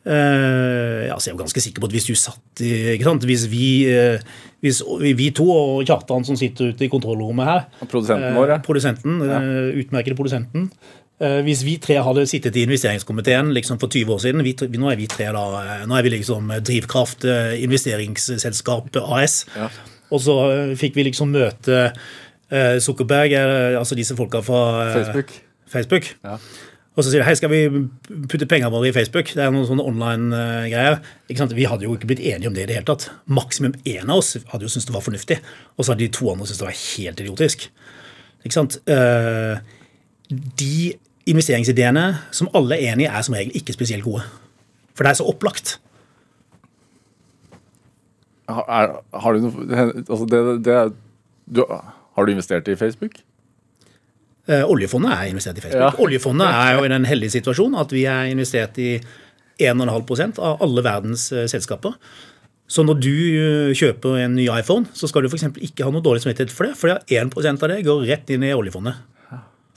[0.08, 3.26] Uh, altså jeg er jo ganske sikker på at hvis du satt ikke sant?
[3.28, 4.22] Hvis vi, uh,
[4.64, 8.56] hvis vi, to og Kjartan som sitter ute i kontrollrommet her Og produsenten vår, ja.
[8.56, 10.72] Uh, Produsenten, eh, utmerkede produsenten.
[11.18, 15.00] Hvis vi tre hadde sittet i investeringskomiteen liksom for 20 år siden vi, Nå er
[15.00, 15.46] vi tre da,
[15.90, 17.26] nå er vi liksom Drivkraft
[17.58, 19.40] investeringsselskap AS.
[19.58, 19.72] Ja.
[20.14, 20.36] Og så
[20.78, 21.90] fikk vi liksom møte
[22.86, 23.34] Zuckerberg,
[23.80, 24.62] altså disse folka fra
[24.94, 25.34] Facebook?
[25.74, 26.14] Facebook.
[26.22, 26.38] Ja.
[26.98, 27.60] Og så sier de hei, skal vi
[28.26, 29.30] putte pengene våre i Facebook?
[29.38, 30.96] Det er noen sånne online-greier.
[31.38, 31.54] Sant?
[31.54, 33.06] Vi hadde jo ikke blitt enige om det i det hele tatt.
[33.30, 35.38] Maksimum én av oss hadde jo syntes det var fornuftig,
[35.78, 37.68] og så hadde de to andre syntes det var helt idiotisk.
[38.42, 38.80] Ikke sant?
[38.90, 39.62] Eh,
[40.58, 40.94] De
[41.30, 44.26] investeringsideene som alle er enig i, er som regel ikke spesielt gode.
[44.98, 45.78] For det er så opplagt.
[48.50, 50.76] Har, er, har du noe altså det, det
[51.52, 53.20] du, Har du investert i Facebook?
[54.48, 55.84] Eh, Oljefondet er investert i Facebook.
[55.84, 56.04] Ja.
[56.04, 58.96] Oljefondet er jo i den heldige situasjonen at vi er investert i
[59.60, 61.98] 1,5% av alle verdens eh, selskaper.
[62.68, 65.50] Så når du eh, kjøper en ny iPhone, så skal du f.eks.
[65.70, 68.56] ikke ha noe dårlig samvittighet for det, for 1% av det går rett inn i
[68.56, 69.00] oljefondet.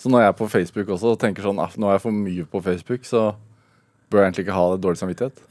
[0.00, 2.16] Så når jeg er på Facebook også og tenker sånn at nå er jeg for
[2.16, 3.32] mye på Facebook, så
[4.10, 5.42] bør jeg egentlig ikke ha det dårlig samvittighet.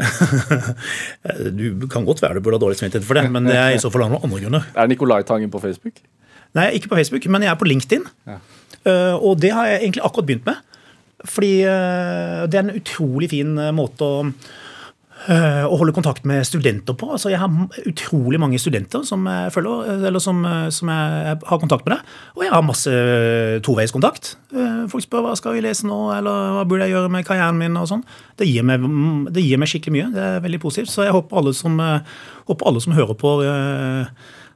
[1.60, 3.82] Du kan godt være du burde ha dårlig samvittighet for det, men det er i
[3.84, 4.66] så fall av noen andre grunner.
[4.80, 6.02] Er Nicolai Tangen på Facebook?
[6.58, 8.08] Nei, ikke på Facebook, men jeg er på LinkedIn.
[8.28, 8.40] Ja.
[8.88, 10.66] Eh, og det har jeg egentlig akkurat begynt med.
[11.28, 14.26] Fordi eh, det er en utrolig fin eh, måte å,
[15.20, 17.10] å holde kontakt med studenter på.
[17.12, 20.40] Altså, jeg har utrolig mange studenter som jeg følger, som,
[20.72, 22.14] som jeg har kontakt med det.
[22.38, 22.94] Og jeg har masse
[23.68, 24.32] toveiskontakt.
[24.88, 27.76] Folk spør hva skal vi lese nå, eller hva burde jeg gjøre med karrieren min.
[27.76, 28.06] og sånn.
[28.40, 30.10] Det det gir meg skikkelig mye.
[30.16, 30.94] Det er veldig positivt.
[30.96, 31.76] Så jeg håper alle som,
[32.48, 33.36] håper alle som hører på,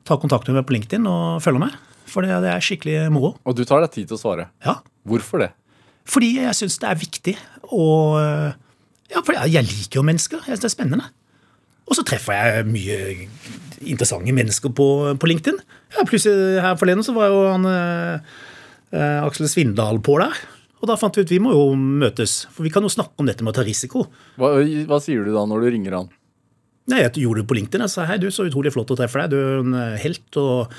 [0.07, 1.75] tar kontakt med meg på LinkedIn og følge meg.
[2.09, 3.33] For det, det er skikkelig moro.
[3.47, 4.49] Og du tar deg tid til å svare.
[4.65, 4.79] Ja.
[5.07, 5.51] Hvorfor det?
[6.09, 7.33] Fordi jeg syns det er viktig
[7.71, 8.17] Og
[9.11, 10.41] Ja, for jeg liker jo mennesker.
[10.43, 11.05] Jeg synes det er spennende.
[11.87, 12.97] Og så treffer jeg mye
[13.83, 14.87] interessante mennesker på,
[15.19, 15.59] på LinkedIn.
[15.93, 20.39] Ja, plutselig her forleden så var jo han eh, Aksel Svindal på der.
[20.83, 23.27] Og da fant vi ut vi må jo møtes, for vi kan jo snakke om
[23.29, 24.07] dette med å ta risiko.
[24.39, 24.55] Hva,
[24.89, 26.09] hva sier du da når du ringer han?
[26.91, 27.85] Nei, Jeg gjorde det på LinkedIn.
[27.85, 29.31] Jeg sa hei, du, så utrolig flott å treffe deg.
[29.31, 30.73] Du er en eh, helt og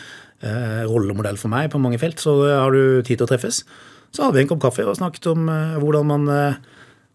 [0.44, 3.62] eh, rollemodell for meg på mange felt, så eh, har du tid til å treffes.
[4.14, 6.60] Så hadde vi en kopp kaffe og snakket om eh, hvordan man eh,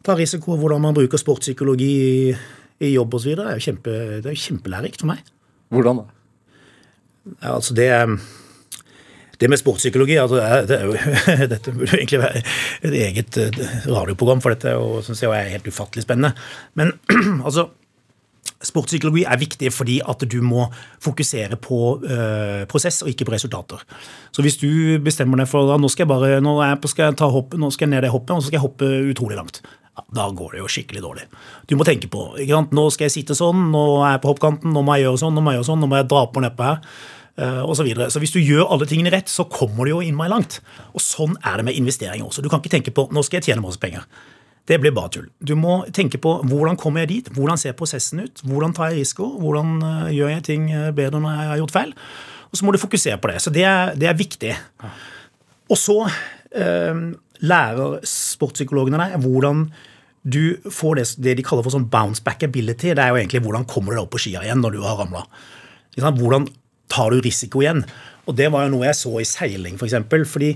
[0.05, 2.33] tar risiko, hvordan man bruker sportspsykologi i,
[2.81, 3.35] i jobb osv.
[3.37, 5.23] Det er jo kjempe, det er kjempelærerikt for meg.
[5.69, 6.09] Hvordan da?
[7.43, 7.89] Ja, altså det,
[9.39, 12.41] det med sportspsykologi altså det er, jo, Dette burde egentlig være
[12.89, 16.33] et eget eh, radioprogram, for dette og, synes jeg er helt ufattelig spennende.
[16.79, 16.95] Men
[17.47, 17.69] altså
[18.59, 20.65] Sportspsykologi er viktig fordi at du må
[21.03, 23.83] fokusere på uh, prosess og ikke på resultater.
[24.35, 26.91] Så hvis du bestemmer deg for at nå skal jeg bare, nå er jeg på,
[26.91, 28.89] skal jeg ta hopp, nå skal jeg ned det hoppet, og så skal jeg hoppe
[29.13, 29.61] utrolig langt.
[29.95, 31.23] Ja, da går det jo skikkelig dårlig.
[31.67, 32.75] Du må tenke på ikke sant?
[32.75, 35.35] nå skal jeg sitte sånn, nå er jeg på hoppkanten, nå må jeg gjøre sånn,
[35.35, 36.81] nå må jeg gjøre sånn, nå må jeg dra på nedpå her.
[37.39, 38.09] eh, Og så, videre.
[38.11, 40.59] så hvis du gjør alle tingene rett, så kommer du jo innmari langt.
[40.93, 42.43] Og sånn er det med investeringer også.
[42.43, 44.03] Du kan ikke tenke på nå skal jeg tjene masse penger.
[44.69, 45.29] Det blir bare tull.
[45.41, 49.01] Du må tenke på hvordan kommer jeg dit, hvordan ser prosessen ut, hvordan tar jeg
[49.01, 51.95] risiko, hvordan eh, gjør jeg ting eh, bedre når jeg har gjort feil.
[52.49, 53.39] Og så må du fokusere på det.
[53.41, 54.53] Så det er, det er viktig.
[55.69, 57.01] Og så eh,
[57.49, 59.67] lærer sportspsykologene deg hvordan
[60.29, 62.93] du får det, det de kaller for sånn bounce back ability.
[62.93, 64.99] Det er jo egentlig hvordan kommer du deg opp på skia igjen når du har
[65.01, 65.25] ramla.
[65.97, 66.45] Hvordan
[66.89, 67.83] tar du risiko igjen.
[68.29, 69.81] Og det var jo noe jeg så i seiling, f.eks.
[69.81, 70.51] For eksempel, fordi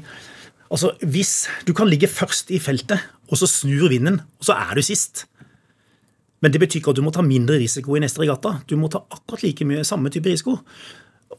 [0.73, 4.75] altså, hvis du kan ligge først i feltet, og så snur vinden, og så er
[4.77, 5.25] du sist.
[6.43, 8.57] Men det betyr ikke at du må ta mindre risiko i neste regatta.
[8.67, 10.57] Du må ta akkurat like mye samme type risiko.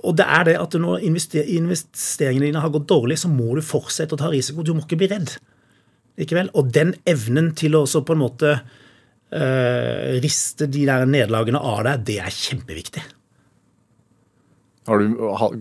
[0.00, 4.16] Og det er det at når investeringene dine har gått dårlig, så må du fortsette
[4.16, 4.64] å ta risiko.
[4.64, 5.34] Du må ikke bli redd.
[6.20, 6.48] Likevel.
[6.56, 12.08] Og den evnen til å på en måte uh, riste de der nederlagene av deg,
[12.08, 13.04] det er kjempeviktig.
[14.88, 15.14] Har du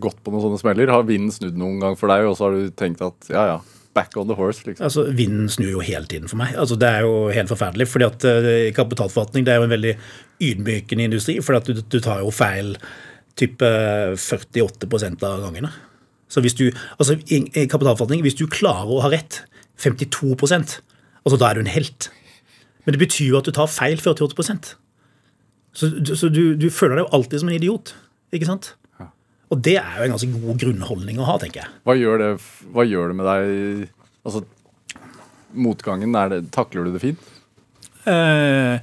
[0.03, 0.91] gått på noen sånne smeller?
[0.91, 3.57] Har vinden snudd noen gang for deg, og så har du tenkt at ja, ja,
[3.95, 4.65] back on the horse?
[4.67, 4.83] liksom?
[4.89, 6.57] Altså, Vinden snur jo hele tiden for meg.
[6.59, 7.87] Altså, Det er jo helt forferdelig.
[7.87, 9.95] fordi at uh, Kapitalforvaltning det er jo en veldig
[10.43, 11.39] ydmykende industri.
[11.41, 12.75] fordi at du, du tar jo feil
[13.39, 15.71] type 48% av gangene.
[16.29, 19.43] Så hvis du, altså i, i kapitalforvaltning, hvis du klarer å ha rett
[19.81, 20.79] 52%
[21.23, 22.09] altså da er du en helt.
[22.83, 24.75] Men det betyr jo at du tar feil 48
[25.73, 27.95] Så, så du, du føler deg jo alltid som en idiot.
[28.33, 28.73] ikke sant?
[29.53, 31.71] Og det er jo en ganske god grunnholdning å ha, tenker jeg.
[31.85, 32.29] Hva gjør det,
[32.73, 33.89] hva gjør det med deg
[34.23, 34.39] Altså,
[35.59, 37.25] motgangen, det, takler du det fint?
[38.07, 38.79] Uh,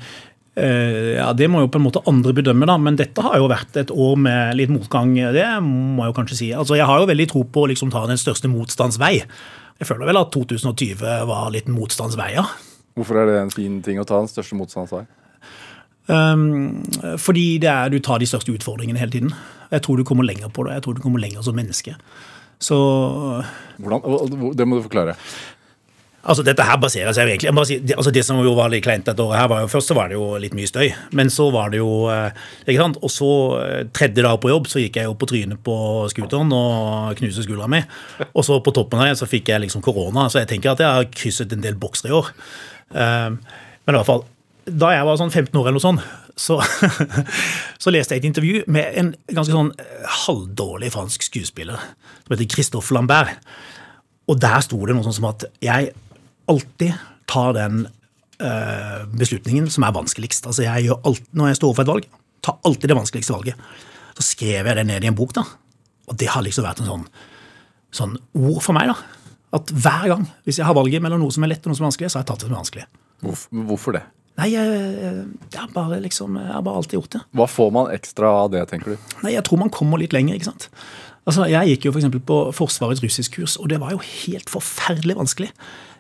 [0.61, 2.77] uh, ja, Det må jo på en måte andre bedømme, da.
[2.77, 5.15] Men dette har jo vært et år med litt motgang.
[5.17, 6.51] Det må jeg jo kanskje si.
[6.53, 9.17] Altså, Jeg har jo veldig tro på å liksom ta den største motstands vei.
[9.81, 12.45] Jeg føler vel at 2020 var litt motstands vei, ja.
[12.99, 15.07] Hvorfor er det en fin ting å ta den største motstands vei?
[16.11, 16.83] Um,
[17.23, 19.33] fordi det er, du tar de største utfordringene hele tiden.
[19.71, 20.75] Jeg tror du kommer lenger på det.
[20.79, 21.95] Jeg tror du kommer lenger som menneske.
[22.61, 22.77] Så
[23.79, 24.53] Hvordan?
[24.57, 25.17] Det må du forklare.
[26.21, 29.07] Altså, Dette her baserer seg egentlig si, det, altså det som jo var litt kleint
[29.09, 30.91] dette året, her var jo først så var det jo litt mye støy.
[31.17, 32.99] Men så var det jo eh, ikke sant?
[33.01, 33.31] Og så,
[33.65, 35.77] eh, tredje dag på jobb, så gikk jeg jo på trynet på
[36.13, 37.81] scooteren og knuste skuldra mi.
[38.35, 40.85] Og så på toppen av det så fikk jeg liksom korona, så jeg tenker at
[40.85, 42.29] jeg har krysset en del bokser i år.
[42.91, 44.27] Um, men i hvert fall,
[44.67, 46.05] da jeg var sånn 15 år eller noe sånt,
[46.41, 46.57] så,
[47.83, 51.81] så, leste jeg et intervju med en ganske sånn eh, halvdårlig fransk skuespiller
[52.23, 53.37] som heter Christophe Lambert.
[54.31, 55.91] Og der sto det noe sånt som at jeg
[56.51, 56.95] alltid
[57.31, 60.47] tar den øh, beslutningen som er vanskeligst.
[60.47, 62.09] Altså jeg gjør alt, Når jeg står overfor et valg,
[62.47, 63.67] tar alltid det vanskeligste valget.
[64.19, 65.45] Så skrev jeg det ned i en bok, da.
[66.11, 67.05] Og det har liksom vært en sånn,
[67.95, 68.91] sånn ord for meg.
[68.91, 68.97] da.
[69.61, 71.87] At hver gang, hvis jeg har valget mellom noe som er lett og noe som
[71.87, 72.87] er vanskelig, så har jeg tatt det som er vanskelig.
[73.21, 74.03] Hvorfor, det?
[74.39, 74.79] Nei, jeg,
[75.51, 77.21] jeg, har bare liksom, jeg har bare alltid gjort det.
[77.37, 79.13] Hva får man ekstra av det, tenker du?
[79.25, 80.39] Nei, Jeg tror man kommer litt lenger.
[80.39, 80.71] ikke sant?
[81.29, 85.51] Altså, Jeg gikk jo for på Forsvarets russiskkurs, og det var jo helt forferdelig vanskelig.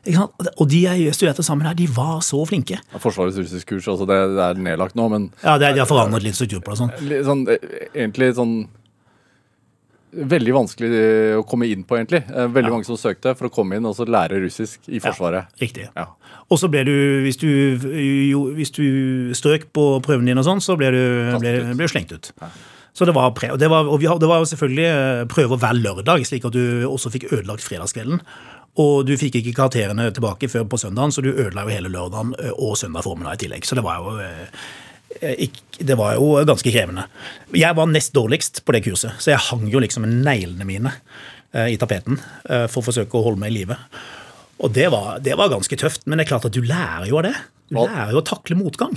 [0.06, 0.48] Ikke sant?
[0.56, 2.78] Og de jeg studerte sammen her, de var så flinke.
[2.80, 6.24] Ja, forsvarets russiskkurs, altså det, det, er nedlagt nå, men Ja, det, de har forandret
[6.24, 6.80] litt struktur på det.
[6.80, 7.24] sånn.
[7.26, 7.44] sånn
[7.92, 8.54] egentlig sånn
[10.10, 12.24] Veldig vanskelig eh, å komme inn på, egentlig.
[12.26, 12.74] Eh, veldig ja.
[12.74, 15.46] mange som søkte for å komme inn og så lære russisk i Forsvaret.
[15.46, 15.86] Ja, riktig.
[15.94, 16.08] Ja.
[16.50, 17.46] Og så ble du, hvis du,
[18.26, 18.84] jo, hvis du
[19.38, 21.02] strøk på prøven din og sånn, så ble du,
[21.38, 22.32] ble, ble du slengt ut.
[22.90, 25.78] Så det var, pre, og det var, og vi, det var selvfølgelig eh, prøver hver
[25.78, 28.24] lørdag, slik at du også fikk ødelagt fredagskvelden.
[28.82, 32.34] Og du fikk ikke karakterene tilbake før på søndagen, så du ødela jo hele lørdagen
[32.56, 33.66] og søndag formiddag i tillegg.
[33.66, 34.18] Så det var jo
[35.18, 37.04] det var jo ganske krevende.
[37.56, 40.92] Jeg var nest dårligst på det kurset, så jeg hang jo liksom med neglene mine
[41.52, 42.18] eh, i tapeten
[42.48, 43.78] eh, for å forsøke å holde meg i live.
[44.60, 47.18] Og det var, det var, ganske tøft, men det er klart at du lærer jo
[47.20, 47.34] av det.
[47.70, 48.94] Du lærer jo å takle motgang.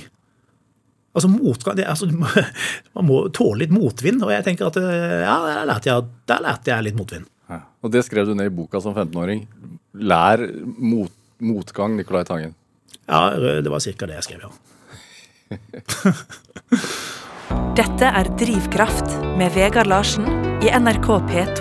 [1.14, 2.10] Altså motgang, det, altså,
[2.96, 6.74] Man må tåle litt motvind, og jeg tenker at ja, der lærte jeg, der lærte
[6.74, 7.30] jeg litt motvind.
[7.50, 7.64] Ja.
[7.84, 9.46] Og det skrev du ned i boka som 15-åring.
[10.04, 10.46] Lær
[10.78, 12.56] mot, motgang, Nicolai Tangen.
[13.08, 14.08] Ja, det var ca.
[14.08, 14.74] det jeg skrev, ja.
[17.78, 20.26] Dette er Drivkraft med Vegard Larsen
[20.64, 21.60] i NRK P2.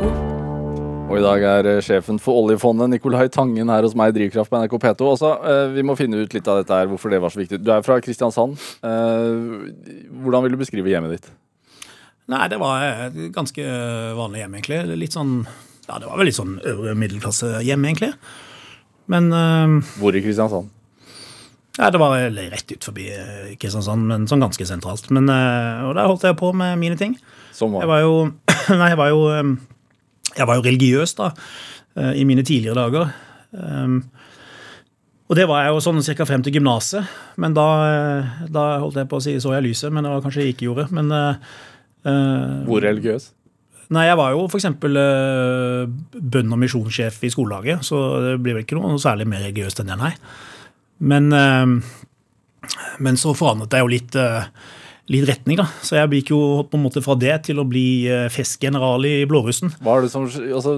[1.13, 4.51] Og I dag er eh, sjefen for oljefondet Nikolai Tangen her hos meg i Drivkraft
[4.53, 5.09] på NRK P2.
[5.13, 7.59] Også, eh, vi må finne ut litt av dette her, hvorfor det var så viktig.
[7.61, 8.57] Du er fra Kristiansand.
[8.81, 9.33] Eh,
[10.25, 11.27] hvordan vil du beskrive hjemmet ditt?
[12.33, 13.63] Nei, Det var et ganske
[14.17, 14.79] vanlig hjem, egentlig.
[15.03, 15.35] Litt sånn,
[15.89, 18.15] ja, Det var vel litt sånn øvre middelklassehjem, egentlig.
[19.13, 19.29] Men
[19.99, 20.71] Hvor i Kristiansand?
[21.79, 25.09] Ja, Det var rett ut forbi eh, Kristiansand, men sånn ganske sentralt.
[25.15, 27.17] Men, eh, og der holdt jeg på med mine ting.
[27.57, 27.87] Som var?
[27.87, 28.17] Jeg var jo,
[28.81, 29.53] nei, jeg var jo, eh,
[30.37, 31.31] jeg var jo religiøs da,
[32.17, 33.11] i mine tidligere dager.
[35.29, 36.25] Og det var jeg jo sånn ca.
[36.29, 37.11] frem til gymnaset.
[37.41, 37.67] Men da,
[38.49, 40.71] da, holdt jeg på å si så jeg lyset, men det var kanskje jeg ikke
[40.71, 40.87] gjorde.
[40.97, 43.29] Men, uh, Hvor religiøs?
[43.93, 44.71] Nei, jeg var jo f.eks.
[44.73, 45.85] Uh,
[46.17, 49.93] bønn- og misjonssjef i skolelaget, så det blir vel ikke noe særlig mer religiøst enn
[49.93, 50.15] det, nei.
[51.03, 51.67] Men, eh,
[53.03, 54.47] men så forandret jeg jo litt, eh,
[55.11, 55.67] litt retning, da.
[55.83, 59.17] Så jeg gikk jo på en måte fra det til å bli eh, festgeneral i
[59.29, 59.75] blårussen.
[59.83, 60.77] Hva er det som, altså,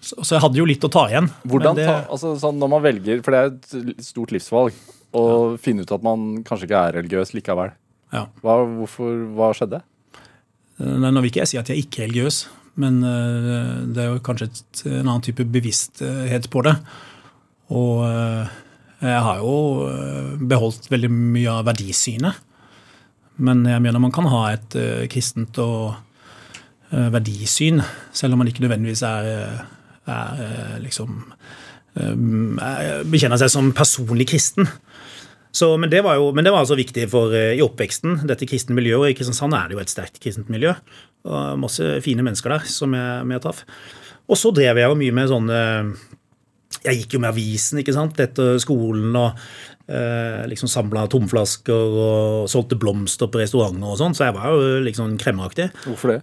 [0.00, 1.28] så, jeg hadde jo litt å ta igjen.
[1.44, 4.80] Hvordan det, ta, altså, sånn Når man velger, for det er et stort livsvalg,
[5.12, 5.60] å ja.
[5.60, 7.76] finne ut at man kanskje ikke er religiøs likevel.
[8.16, 8.26] Ja.
[8.40, 9.84] Hva, hvorfor, hva skjedde?
[10.80, 12.38] Nå vil ikke jeg si at jeg er ikke religiøs,
[12.80, 12.96] men
[13.92, 16.72] det er jo kanskje et, en annen type bevissthet på det.
[17.76, 18.00] Og
[19.02, 22.38] jeg har jo beholdt veldig mye av verdisynet.
[23.42, 24.76] Men jeg mener man kan ha et
[25.10, 25.96] kristent og
[26.92, 27.80] verdisyn,
[28.12, 29.64] selv om man ikke nødvendigvis er,
[30.06, 31.24] er liksom
[31.92, 34.68] Bekjenner seg som personlig kristen.
[35.52, 39.02] Så, men, det jo, men, det var altså viktig for i oppveksten, dette kristne miljøet.
[39.02, 40.72] Og i Kristiansand er det jo et sterkt kristent miljø.
[41.28, 43.60] Og masse fine mennesker der som jeg, jeg traff.
[44.32, 45.60] Og så drev jeg jo mye med sånne
[46.82, 49.38] Jeg gikk jo med avisen ikke sant, etter skolen og
[49.86, 54.82] eh, liksom samla tomflasker og solgte blomster på restauranter og sånn, så jeg var jo
[54.86, 55.70] liksom kremmeraktig.
[55.86, 56.20] Hvorfor det?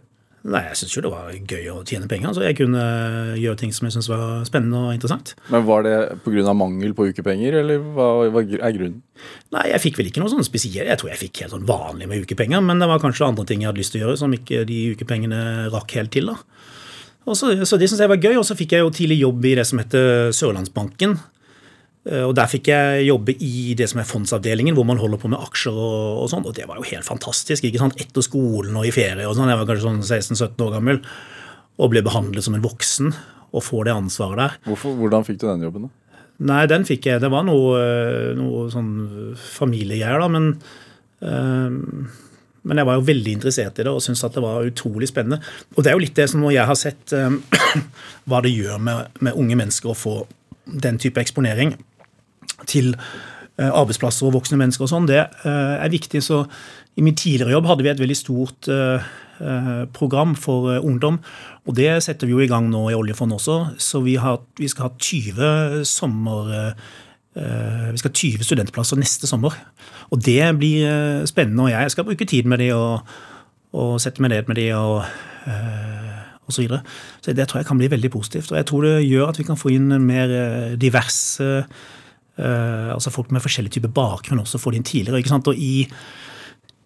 [0.48, 2.32] Nei, jeg syns jo det var gøy å tjene penger.
[2.36, 2.84] Så jeg kunne
[3.36, 5.34] gjøre ting som jeg syntes var spennende og interessant.
[5.52, 6.54] Men Var det pga.
[6.56, 9.02] mangel på ukepenger, eller hva, hva, er grunnen?
[9.52, 10.88] Nei, jeg fikk vel ikke noe sånn spesielt.
[10.88, 13.66] Jeg tror jeg fikk helt sånn vanlig med ukepenger, men det var kanskje andre ting
[13.66, 15.42] jeg hadde lyst til å gjøre som ikke de ukepengene
[15.74, 16.32] rakk helt til.
[16.32, 16.40] da.
[17.28, 19.46] Og så, så det syntes jeg var gøy, og så fikk jeg jo tidlig jobb
[19.46, 21.18] i det som heter Sørlandsbanken.
[22.10, 25.32] Eh, og Der fikk jeg jobbe i det som er fondsavdelingen, hvor man holder på
[25.32, 25.76] med aksjer.
[25.76, 27.68] Og, og sånt, og det var jo helt fantastisk.
[27.68, 28.00] ikke sant?
[28.02, 29.28] Etter skolen og i ferie.
[29.28, 31.04] og sånn, Jeg var kanskje sånn 16-17 år gammel
[31.80, 33.14] og ble behandlet som en voksen
[33.56, 34.58] og får det ansvaret der.
[34.68, 35.88] Hvorfor, hvordan fikk du den jobben?
[35.88, 36.18] da?
[36.50, 37.22] Nei, den fikk jeg.
[37.24, 37.80] Det var noe,
[38.38, 38.92] noe sånn
[39.36, 40.28] familiegreier, da.
[40.32, 40.50] Men,
[41.24, 41.72] øh,
[42.70, 45.42] men jeg var jo veldig interessert i det og syntes at det var utrolig spennende.
[45.76, 47.40] Og det er jo litt det som jeg har sett øh,
[48.30, 50.20] hva det gjør med, med unge mennesker å få
[50.70, 51.74] den type eksponering
[52.70, 56.22] til eh, arbeidsplasser og voksne mennesker og sånn, det eh, er viktig.
[56.26, 56.44] Så
[57.00, 59.12] i min tidligere jobb hadde vi et veldig stort eh,
[59.96, 61.22] program for ungdom.
[61.70, 63.60] Og det setter vi jo i gang nå i oljefondet også.
[63.80, 66.74] Så vi, har, vi, skal ha 20 sommer...
[67.40, 69.54] Vi skal ha 20 studentplasser neste sommer.
[70.12, 71.68] Og det blir spennende.
[71.68, 73.14] Og jeg skal bruke tid med de og,
[73.78, 75.06] og sette meg ned med de og,
[75.48, 76.82] og så videre.
[77.22, 78.52] Så det tror jeg kan bli veldig positivt.
[78.52, 80.34] Og jeg tror det gjør at vi kan få inn mer
[80.82, 81.50] diverse
[82.40, 85.20] altså Folk med forskjellig type bakgrunn også får det inn tidligere.
[85.20, 85.50] ikke sant?
[85.52, 85.84] Og i,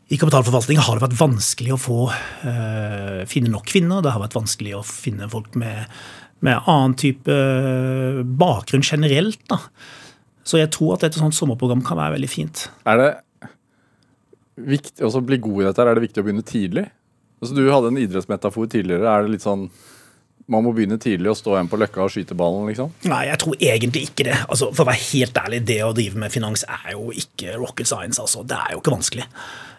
[0.09, 4.03] i kapitalforvaltning har det vært vanskelig å få uh, finne nok kvinner.
[4.03, 5.85] Det har vært vanskelig å finne folk med,
[6.45, 7.37] med annen type
[8.41, 9.43] bakgrunn generelt.
[9.51, 9.61] da.
[10.43, 12.67] Så jeg tror at et sånt sommerprogram kan være veldig fint.
[12.89, 13.09] Er det
[14.59, 15.87] viktig å bli god i dette?
[15.87, 16.85] Er det viktig å begynne tidlig?
[17.41, 19.09] Altså, du hadde en idrettsmetafor tidligere.
[19.09, 19.67] Er det litt sånn
[20.51, 22.89] man må begynne tidlig å stå igjen på løkka og skyte ballen, liksom?
[23.07, 24.39] Nei, jeg tror egentlig ikke det.
[24.43, 27.87] Altså, for å være helt ærlig, det å drive med finans er jo ikke rocket
[27.87, 28.43] science, altså.
[28.47, 29.27] Det er jo ikke vanskelig.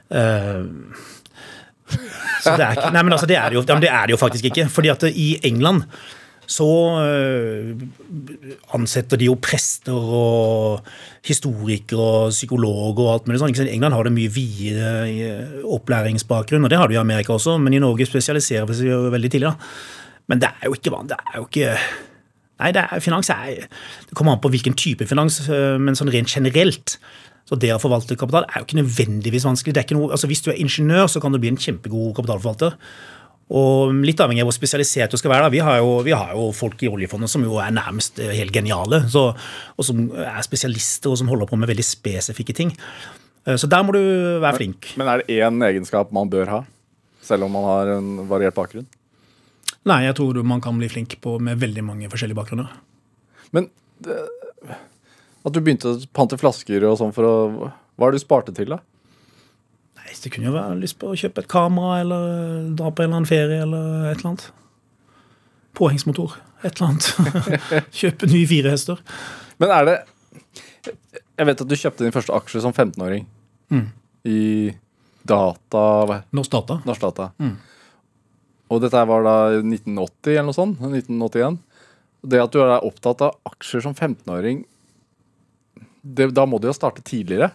[0.08, 0.64] Uh,
[2.40, 4.20] så det er ikke Nei, men altså, det er, det jo, det er det jo
[4.20, 4.68] faktisk ikke.
[4.72, 5.84] Fordi at i England
[6.50, 6.68] så
[7.00, 7.72] uh,
[8.76, 10.84] ansetter de jo prester og
[11.24, 13.60] historikere og psykologer og alt mulig sånt.
[13.64, 17.76] England har det mye videre eh, opplæringsbakgrunn, og det har de i Amerika også, men
[17.76, 19.52] i Norge spesialiserer vi seg veldig tidlig.
[19.52, 19.54] da.
[20.28, 20.92] Men det er jo ikke.
[21.08, 21.78] Det er jo ikke
[22.54, 26.12] Nei, det er, finans er Det kommer an på hvilken type finans, øh, men sånn
[26.14, 26.98] rent generelt.
[27.44, 29.74] Så det å forvalte kapital er jo ikke nødvendigvis vanskelig.
[29.92, 32.78] Noe, altså Hvis du er ingeniør, så kan du bli en kjempegod kapitalforvalter.
[33.52, 35.50] Og litt avhengig av hvor spesialisert du skal være.
[35.52, 38.54] Vi har jo, vi har jo folk i oljefondet som jo er nærmest øh, helt
[38.54, 39.02] geniale.
[39.12, 39.26] Så,
[39.76, 42.72] og som er spesialister og som holder på med veldig spesifikke ting.
[43.44, 44.00] Øh, så der må du
[44.40, 44.94] være flink.
[44.96, 46.62] Men er det én egenskap man bør ha?
[47.24, 48.88] Selv om man har en variert bakgrunn?
[49.84, 52.72] Nei, jeg tror man kan bli flink på med veldig mange forskjellige bakgrunner.
[53.52, 53.68] Men
[54.00, 54.16] det,
[55.44, 57.34] at du begynte å pante flasker og sånn for å
[57.94, 58.80] Hva har du sparte til, da?
[60.04, 63.08] Nei, Det kunne jo være lyst på å kjøpe et kamera eller dra på en
[63.08, 64.46] eller annen ferie eller et eller annet.
[65.74, 66.36] Påhengsmotor.
[66.62, 67.88] Et eller annet.
[68.00, 69.00] kjøpe nye firehester.
[69.62, 69.98] Men er det
[71.34, 73.24] Jeg vet at du kjøpte din første aksje som 15-åring.
[73.72, 73.86] Mm.
[74.28, 74.40] I
[75.24, 75.84] data
[76.36, 76.78] Norsk Data.
[76.84, 77.30] Norsk data.
[77.40, 77.56] Mm.
[78.72, 80.84] Og dette var da 1980 eller noe sånt.
[80.84, 81.58] 1981.
[82.24, 84.62] Det at du er opptatt av aksjer som 15-åring,
[86.04, 87.50] da må du jo starte tidligere?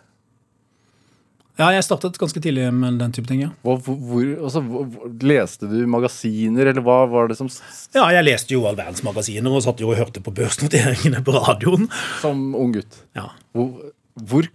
[1.60, 3.50] Ja, jeg startet ganske tidlig med den type ting, ja.
[3.68, 7.50] Hvor, hvor, altså, hvor, leste du magasiner, eller hva var det som
[7.96, 11.36] Ja, jeg leste jo all verdens magasiner og satt jo og hørte på børsnoteringene på
[11.36, 11.90] radioen.
[12.24, 13.02] Som ung gutt?
[13.18, 13.28] Ja.
[13.52, 14.48] Hvor,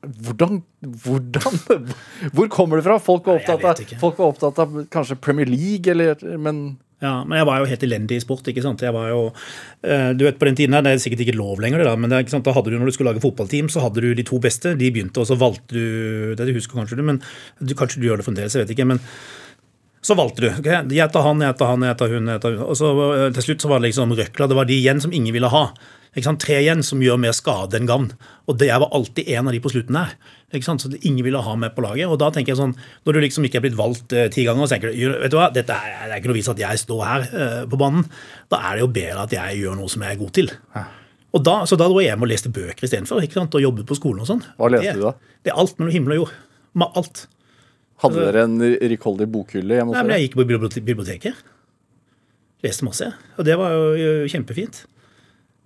[0.00, 0.62] hvordan,
[1.04, 1.60] hvordan,
[2.32, 2.98] Hvor kommer det fra?
[3.02, 7.38] Folk var opptatt, av, folk var opptatt av kanskje Premier League, eller men ja, men
[7.38, 8.48] jeg var jo helt elendig i sport.
[8.50, 8.82] ikke sant?
[8.82, 9.20] Jeg var jo,
[9.86, 12.10] eh, du vet På den tiden her, det er sikkert ikke lov lenger, da, men
[12.10, 14.24] det ikke sant, da hadde du, når du skulle lage fotballteam, så hadde du de
[14.26, 14.74] to beste.
[14.74, 17.22] De begynte, og så valgte du Det du husker kanskje du, men
[17.62, 18.88] du, kanskje du gjør det fremdeles, jeg vet ikke.
[18.94, 19.02] men
[20.02, 20.48] så valgte du.
[20.58, 22.28] Okay, jeg tar han, jeg tar han, jeg tar hun.
[22.30, 22.66] Jeg tar hun.
[22.70, 24.46] Og så eh, til slutt så var det liksom røkla.
[24.48, 25.64] Det var de igjen som ingen ville ha.
[26.14, 28.10] Tre igjen som gjør mer skade enn gavn.
[28.48, 30.14] Og det jeg var alltid en av de på slutten der.
[30.48, 32.08] Så ingen ville ha meg på laget.
[32.08, 34.64] Og da tenker jeg sånn, når du liksom ikke er blitt valgt eh, ti ganger,
[34.66, 36.80] så tenker du vet du hva, dette er, det er ikke noe vits at jeg
[36.80, 38.06] står her eh, på banen.
[38.48, 40.52] Da er det jo bedre at jeg gjør noe som jeg er god til.
[41.36, 43.20] Og da, så da dro jeg hjem og leste bøker istedenfor.
[43.20, 44.44] Og jobbet på skolen og sånn.
[44.56, 45.16] Hva leste det, du da?
[45.44, 46.38] Det er alt mellom himmel og jord.
[46.78, 47.26] Med Alt.
[47.98, 50.18] Hadde dere en rikholdig bokhylle hjemme hos men dere?
[50.20, 50.46] jeg gikk på
[50.86, 51.40] biblioteket.
[52.64, 53.08] Leste masse.
[53.36, 54.84] Og det var jo kjempefint.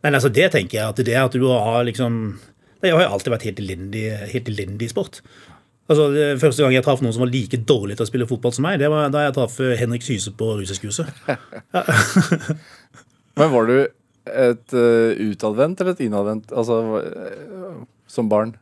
[0.02, 2.38] Men altså, det tenker jeg at det at du har liksom
[2.82, 5.20] Det har jo alltid vært helt elendig, helt elendig sport.
[5.90, 8.54] Altså, det Første gang jeg traff noen som var like dårlig til å spille fotball
[8.54, 11.10] som meg, det var da jeg traff eh, Henrik Syse på Ruseskuset.
[13.38, 17.78] Men var du et uh, utadvendt eller et innadvendt altså, uh,
[18.10, 18.54] som barn?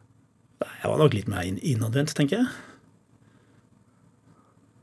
[0.61, 2.51] Jeg var nok litt mer inn- innadvendt, tenker jeg.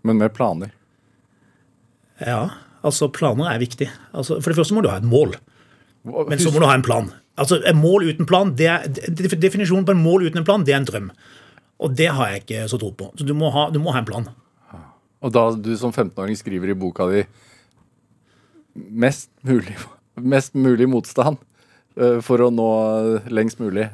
[0.07, 0.73] Men med planer?
[2.21, 2.49] Ja,
[2.85, 3.89] altså Planer er viktig.
[4.13, 5.35] Altså, for det første må du ha et mål.
[6.05, 7.09] Men så må du ha en plan.
[7.37, 8.85] Altså, en mål uten plan, det er,
[9.37, 11.09] Definisjonen på en mål uten en plan, det er en drøm.
[11.83, 13.11] Og det har jeg ikke så tro på.
[13.19, 14.29] Så du må ha, du må ha en plan.
[15.21, 17.23] Og da du som 15-åring skriver i boka di
[18.77, 19.73] mest mulig,
[20.21, 21.39] mest mulig motstand
[21.97, 22.67] eh, for å nå
[23.33, 23.87] lengst mulig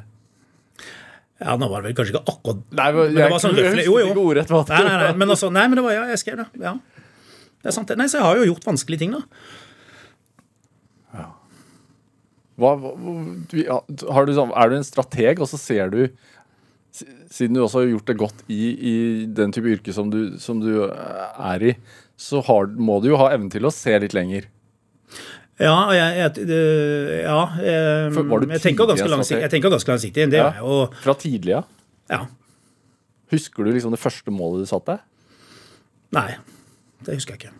[1.39, 3.85] Ja, nå var det vel kanskje ikke akkurat Nei, Men det var sånn jeg.
[3.87, 4.11] Jo, jo.
[4.19, 6.49] Ordet, det Nei, nei, nei, men, altså, nei, men det var ja, jeg skrev det.
[6.59, 6.75] Ja.
[7.63, 7.95] Det er sant.
[7.95, 9.23] Nei, Så jeg har jo gjort vanskelige ting, da.
[12.59, 12.75] Hva,
[14.13, 16.03] har du, sånn- er du en strateg, og så ser du
[17.33, 18.95] Siden du også har gjort det godt i, i
[19.25, 21.75] den type yrke som du, som du eh, er i,
[22.21, 24.45] så har, må du jo ha evnen til å se litt lenger.
[25.57, 26.45] Ja, jeg, jeg,
[27.25, 30.29] ja jeg, du jeg, tenker ganske langsiktig, langsiktig.
[30.35, 30.51] Det Ja.
[30.61, 31.65] jo Fra tidlig av.
[32.13, 32.21] Ja.
[33.33, 34.99] Husker du liksom det første målet du satte?
[36.13, 36.35] Nei,
[37.05, 37.55] det husker jeg ikke.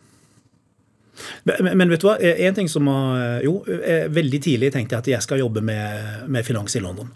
[1.45, 2.16] Men, men- vet du hva?
[2.20, 6.24] En ting som var Jo, eh, veldig tidlig tenkte jeg at jeg skal jobbe med,
[6.28, 7.11] med finans i London.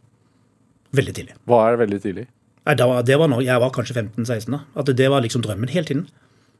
[0.95, 1.36] Veldig tidlig.
[1.50, 2.28] Hva er veldig tidlig?
[2.68, 4.52] Nei, det var, det var når jeg var kanskje 15-16.
[4.54, 4.60] da.
[4.76, 6.08] At det var liksom drømmen hele tiden.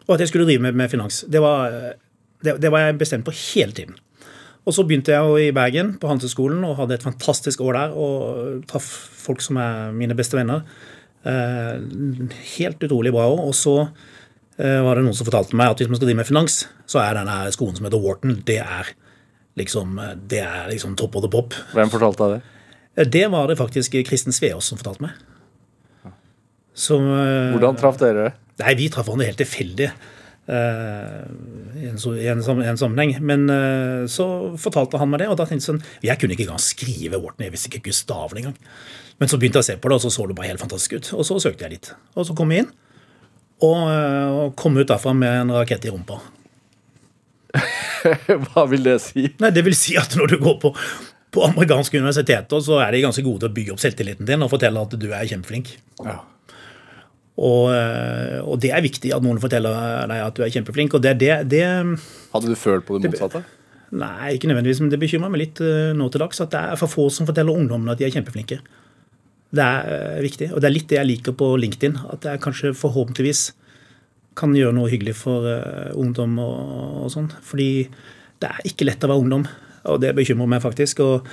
[0.08, 1.22] Og at jeg skulle drive med, med finans.
[1.28, 1.72] Det var,
[2.44, 3.96] det, det var jeg bestemt på hele tiden.
[4.68, 7.94] Og så begynte jeg i Bergen, på Handelshøyskolen, og hadde et fantastisk år der.
[7.96, 8.88] Og traff
[9.28, 10.64] folk som er mine beste venner.
[11.28, 11.76] Eh,
[12.58, 13.46] helt utrolig bra år.
[13.48, 13.88] Og så eh,
[14.58, 16.54] var det noen som fortalte meg at hvis man skal drive med finans,
[16.90, 18.90] så er denne skolen som heter Wharton, det er
[19.60, 20.00] liksom,
[20.30, 21.54] det er liksom top of the pop.
[21.78, 22.58] Hvem fortalte deg det?
[22.98, 25.12] Eh, Det var det faktisk Kristen Sveås som fortalte meg.
[26.78, 28.34] Som, eh, Hvordan traff dere?
[28.62, 29.92] Nei, vi traff hverandre helt tilfeldig.
[30.48, 31.28] Uh,
[31.76, 33.18] i en, en, en sammenheng.
[33.20, 36.46] Men uh, så fortalte han meg det, og da tenkte jeg sånn Jeg kunne ikke
[36.46, 38.56] engang skrive Wharton, jeg visste ikke staven engang.
[39.20, 40.96] Men så begynte jeg å se på det, og så så det bare helt fantastisk
[40.96, 41.10] ut.
[41.18, 41.90] Og så søkte jeg dit.
[42.16, 42.72] Og så kom jeg inn,
[43.58, 44.00] og, komme
[44.48, 46.20] og kom ut derfra med en rakett i rumpa.
[48.48, 49.28] Hva vil det si?
[49.42, 50.74] Nei, Det vil si at når du går på,
[51.34, 54.52] på amerikanske universiteter, så er de ganske gode til å bygge opp selvtilliten din og
[54.54, 55.74] fortelle at du er kjempeflink.
[56.06, 56.20] Ja.
[57.38, 60.98] Og, eh, og det er viktig at noen forteller deg at du er kjempeflink.
[60.98, 61.64] Og det, det, det
[62.34, 63.44] Hadde du følt på det motsatte?
[63.98, 66.80] Nei, ikke nødvendigvis, men det bekymrer meg litt eh, nå til dags at det er
[66.80, 68.60] for få som forteller ungdommene at de er kjempeflinke.
[69.56, 72.00] Det er eh, viktig, og det er litt det jeg liker på LinkedIn.
[72.14, 73.46] At jeg kanskje forhåpentligvis
[74.38, 77.30] kan gjøre noe hyggelig for eh, ungdom og, og sånn.
[77.44, 77.70] Fordi
[78.42, 79.46] det er ikke lett å være ungdom,
[79.88, 81.00] og det bekymrer meg faktisk.
[81.06, 81.30] og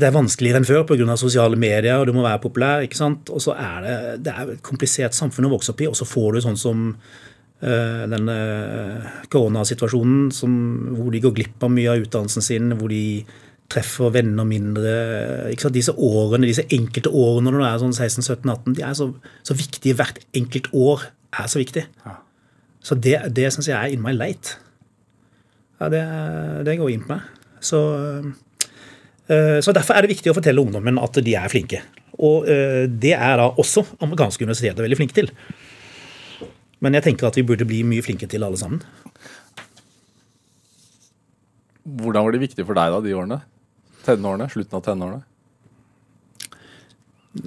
[0.00, 1.16] det er vanskeligere enn før pga.
[1.20, 2.80] sosiale medier, og du må være populær.
[2.86, 3.28] ikke sant?
[3.28, 6.08] Og så er det, det er et komplisert samfunn å vokse opp i, og så
[6.08, 6.86] får du sånn som
[7.60, 13.26] øh, eh, koronasituasjonen som- hvor de går glipp av mye av utdannelsen sin, hvor de
[13.70, 14.94] treffer venner mindre.
[15.74, 19.10] Disse årene, disse enkelte årene når du er sånn 16-17-18, de er så,
[19.46, 19.96] så viktige.
[19.98, 21.06] Hvert enkelt år
[21.38, 21.86] er så viktig.
[22.80, 24.54] Så det, det syns jeg er innmari leit.
[25.80, 26.02] Ja, det,
[26.66, 27.26] det går inn på meg.
[27.64, 27.78] Så
[29.28, 31.82] øh, Så Derfor er det viktig å fortelle ungdommen at de er flinke.
[32.20, 35.30] Og øh, det er da også amerikanske universiteter veldig flinke til.
[36.80, 38.82] Men jeg tenker at vi burde bli mye flinkere til alle sammen.
[41.84, 43.40] Hvordan var det viktig for deg da, de årene?
[44.06, 44.48] Tenårene?
[44.52, 45.22] Slutten av tenårene?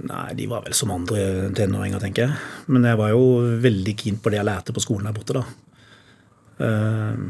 [0.08, 2.36] Nei, de var vel som andre tenåringer, tenker jeg.
[2.72, 3.24] Men jeg var jo
[3.64, 5.43] veldig keen på det jeg lærte på skolen der borte, da.
[6.64, 7.24] Eh,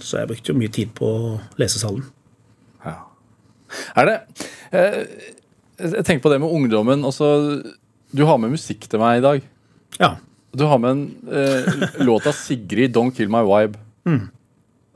[0.00, 1.08] Så jeg brukte jo mye tid på
[1.60, 2.04] lesesalen.
[2.84, 2.94] Ja.
[4.00, 4.14] Er det
[4.72, 5.02] eh,
[5.78, 7.04] Jeg tenker på det med ungdommen.
[7.04, 7.60] Altså,
[8.12, 9.42] du har med musikk til meg i dag.
[10.00, 10.14] Ja.
[10.56, 13.76] Du har med en eh, låt av Sigrid, 'Don't Kill My Vibe'.
[14.08, 14.28] Mm.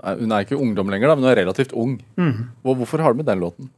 [0.04, 1.96] Hun er ikke ungdom lenger, da, men hun er relativt ung.
[2.20, 2.50] Mm.
[2.66, 3.70] Hvorfor har du med den låten?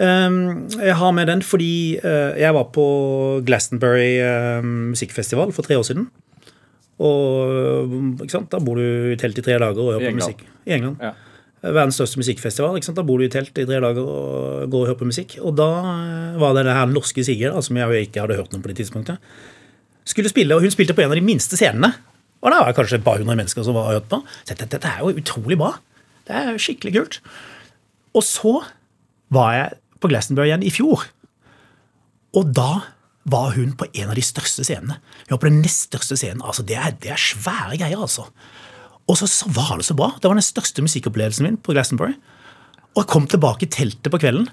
[0.00, 2.84] Um, jeg har med den fordi uh, jeg var på
[3.44, 6.06] Glastonbury uh, musikkfestival for tre år siden.
[7.02, 10.44] Og da bor du i telt i tre dager og hører på musikk.
[10.68, 11.02] I England.
[11.02, 11.12] Ja.
[11.62, 12.78] Verdens største musikkfestival.
[12.82, 15.36] Da bor du i telt i tre dager og går og hører på musikk.
[15.42, 18.54] Og da eh, var det det her norske Sigrid, som jeg jo ikke hadde hørt
[18.54, 19.22] noe på det tidspunktet,
[20.06, 21.92] skulle spille, og hun spilte på en av de minste scenene.
[22.42, 24.20] Og det var kanskje et par hundre mennesker som var på.
[24.42, 25.76] Så dette, dette er jo utrolig bra.
[26.26, 27.20] Det er jo skikkelig kult.
[28.18, 28.56] Og så
[29.32, 31.06] var jeg på Glastonbury igjen i fjor.
[32.36, 32.82] Og da
[33.30, 34.98] var hun på en av de største scenene.
[35.28, 36.42] Hun var på den nest største scenen.
[36.42, 38.26] Altså, det er, det er svære greier, altså.
[39.10, 40.10] Og så, så, var det så bra.
[40.18, 42.16] Det var den største musikkopplevelsen min på Glastonbury.
[42.92, 44.50] Og jeg kom tilbake i teltet på kvelden.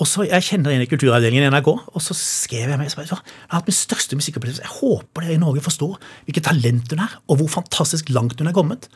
[0.00, 2.88] Og så, Jeg kjenner inn i kulturavdelingen i NRK, og så skrev jeg meg.
[2.88, 4.64] Jeg har hatt min største musikkopplevelse.
[4.64, 8.48] Jeg håper dere i Norge forstår hvilket talent hun er, og hvor fantastisk langt hun
[8.48, 8.88] er kommet.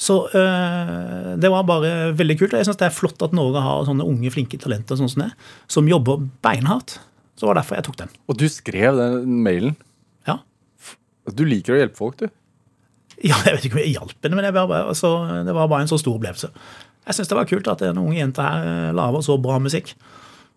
[0.00, 2.54] Så øh, det var bare veldig kult.
[2.54, 5.26] og Jeg syns det er flott at Norge har sånne unge, flinke talenter sånn som
[5.26, 5.30] det,
[5.70, 6.96] som jobber beinhardt.
[7.34, 8.16] Så det var derfor jeg tok den.
[8.30, 9.76] Og du skrev den mailen?
[10.26, 10.40] Ja.
[11.36, 12.32] Du liker å hjelpe folk, du?
[13.22, 15.12] Ja, jeg vet ikke om jeg hjalp henne, men var, bare, altså,
[15.46, 16.50] det var bare en så stor opplevelse.
[17.04, 19.92] Jeg syns det var kult at en ung jente her eh, lager så bra musikk.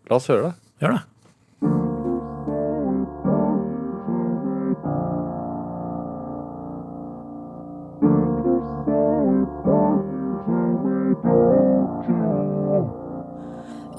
[0.10, 0.54] La oss høre det.
[0.80, 1.04] Gjør det.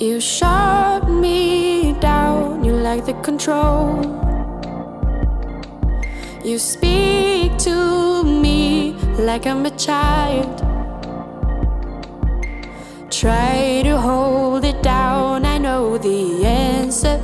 [0.00, 3.98] You shut me down, you like the control.
[6.44, 10.67] You speak to me like I'm a child.
[13.18, 17.20] Try to hold it down, I know the answer.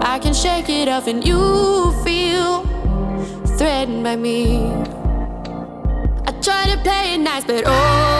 [0.00, 2.62] I can shake it off, and you feel
[3.58, 4.56] threatened by me.
[6.26, 8.19] I try to play it nice, but oh, oh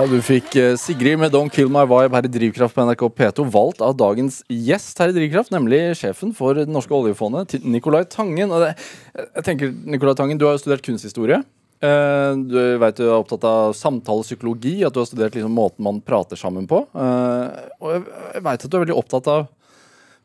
[0.00, 3.02] Ja, Du fikk eh, Sigrid med Don't Kill My Vibe her i Drivkraft på NRK
[3.18, 8.06] P2, valgt av dagens gjest her i Drivkraft, nemlig sjefen for Det norske oljefondet, Nicolai
[8.08, 8.48] Tangen.
[8.48, 8.70] Og det,
[9.18, 11.42] jeg tenker, Nicolai Tangen, Du har jo studert kunsthistorie.
[11.84, 16.00] Eh, Du vet du er opptatt av samtalepsykologi, at du har studert liksom måten man
[16.00, 16.80] prater sammen på.
[16.96, 19.48] Eh, Og jeg- veit at du er veldig opptatt av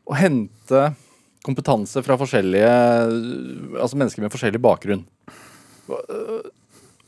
[0.08, 0.94] å hente
[1.44, 5.04] kompetanse fra forskjellige Altså mennesker med forskjellig bakgrunn.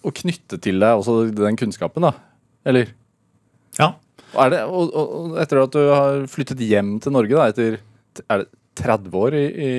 [0.05, 2.13] Og knytte til deg også den kunnskapen, da.
[2.69, 2.93] Eller?
[3.79, 3.93] Ja.
[4.53, 7.79] Det, og, og, etter at du har flyttet hjem til Norge, da, etter
[8.29, 9.71] er det 30 år i, i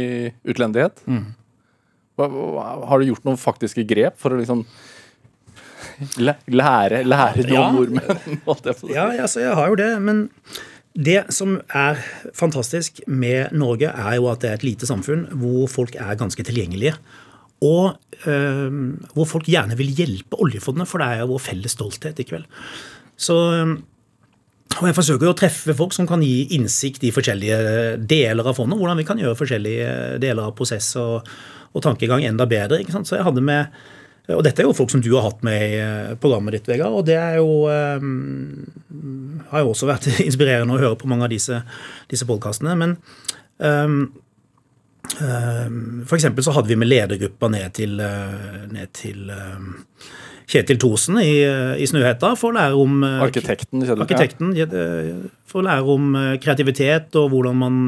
[0.52, 4.66] utlendighet hva, hva, Har du gjort noen faktiske grep for å liksom
[6.20, 7.70] lære, lære noen Ja.
[7.72, 8.42] nordmenn?
[8.96, 9.90] Ja, altså, jeg har jo det.
[10.04, 10.26] Men
[10.96, 12.00] det som er
[12.36, 16.44] fantastisk med Norge, er jo at det er et lite samfunn hvor folk er ganske
[16.44, 16.96] tilgjengelige.
[17.64, 17.96] Og
[18.26, 22.50] hvor folk gjerne vil hjelpe oljefondet, for det er jo vår felles stolthet i kveld.
[23.20, 23.78] Så eh,
[24.78, 27.56] og jeg forsøker å treffe folk som kan gi innsikt i forskjellige
[28.08, 28.78] deler av fondet.
[28.80, 31.26] Hvordan vi kan gjøre forskjellige deler av prosess og,
[31.74, 32.80] og tankegang enda bedre.
[32.80, 33.10] ikke sant?
[33.10, 33.74] Så jeg hadde med,
[34.30, 36.94] Og dette er jo folk som du har hatt med i eh, programmet ditt, Vegard.
[36.94, 38.70] Og det er jo um,
[39.50, 41.64] har jo også vært inspirerende å høre på mange av disse,
[42.12, 42.78] disse podkastene.
[42.78, 42.96] Men
[43.58, 44.04] um,
[45.18, 49.74] for eksempel så hadde vi med ledergruppa ned til, eh, ned til um,
[50.50, 51.42] Kjetil Thorsen i,
[51.78, 54.06] i Snøhetta for å lære om eh, Arkitekten, kjenner?
[54.06, 54.70] Arkitekten ja.
[55.50, 57.82] for å lære om eh, kreativitet og hvordan man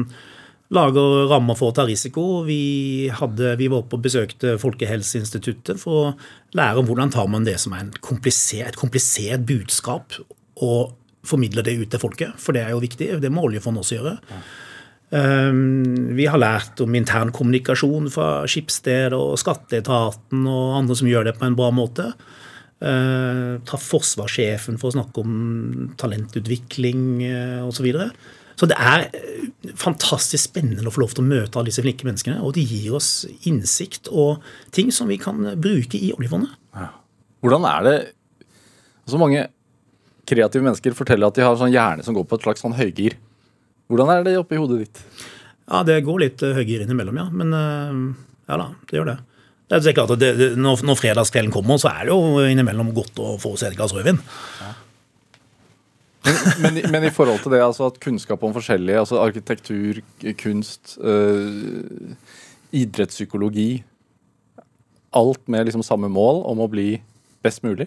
[0.72, 2.42] lager rammer for å ta risiko.
[2.46, 6.12] Vi, hadde, vi var oppe og besøkte Folkehelseinstituttet for å
[6.56, 10.16] lære om hvordan tar man det som er en komplisert, et komplisert budskap,
[10.64, 10.94] og
[11.28, 12.38] formidler det ut til folket.
[12.40, 13.10] For det er jo viktig.
[13.22, 14.16] Det må oljefondet også gjøre.
[14.30, 14.46] Um,
[15.12, 21.44] vi har lært om internkommunikasjon fra skipssteder og Skatteetaten og andre som gjør det på
[21.44, 22.14] en bra måte.
[22.80, 27.76] ta traff forsvarssjefen for å snakke om talentutvikling eh, osv.
[27.76, 28.08] Så, videre.
[28.58, 29.44] så det er eh,
[29.78, 32.40] fantastisk spennende å få lov til å møte alle disse flinke menneskene.
[32.42, 34.42] Og de gir oss innsikt og
[34.74, 36.56] ting som vi kan bruke i oljefondet.
[37.42, 37.96] Hvordan er det
[39.10, 39.46] Så mange
[40.26, 43.16] kreative mennesker forteller at de har sånn hjerne som går på et slags sånn høygir.
[43.90, 45.02] Hvordan er det oppi hodet ditt?
[45.66, 47.26] Ja, det går litt eh, høyere innimellom, ja.
[47.32, 48.00] Men eh,
[48.50, 49.18] ja da, det gjør det.
[49.72, 52.90] Det er klart at det, det, når, når fredagskvelden kommer, så er det jo innimellom
[52.96, 54.20] godt å få seg et glass rødvin.
[56.62, 59.98] Men, men i forhold til det altså at kunnskap om forskjellige, altså arkitektur,
[60.38, 62.12] kunst, øh,
[62.72, 63.82] idrettspsykologi
[65.12, 66.94] Alt med liksom samme mål om å bli
[67.44, 67.84] best mulig?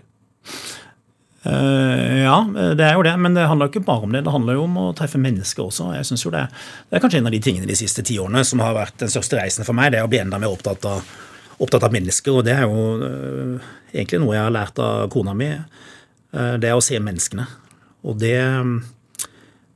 [1.45, 2.37] Eh, ja,
[2.73, 4.23] det er jo det, men det handler jo ikke bare om det.
[4.25, 5.91] Det handler jo om å treffe mennesker også.
[5.97, 6.45] Jeg synes jo det,
[6.89, 9.11] det er kanskje en av de tingene de siste ti årene som har vært den
[9.13, 9.91] største reisen for meg.
[9.93, 11.05] Det er å bli enda mer opptatt av,
[11.61, 12.39] opptatt av mennesker.
[12.39, 15.51] Og det er jo øh, egentlig noe jeg har lært av kona mi.
[15.53, 17.45] Øh, det er å se menneskene.
[18.05, 18.37] Og det,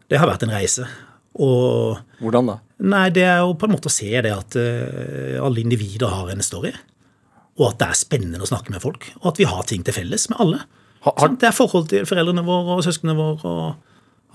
[0.10, 0.90] det har vært en reise.
[1.40, 2.58] Og Hvordan da?
[2.90, 6.34] Nei, det er jo på en måte å se det at øh, alle individer har
[6.34, 6.74] en story.
[7.60, 9.12] Og at det er spennende å snakke med folk.
[9.22, 10.62] Og at vi har ting til felles med alle.
[11.06, 13.76] Ha- har- Det er forhold til foreldrene våre og søsknene våre og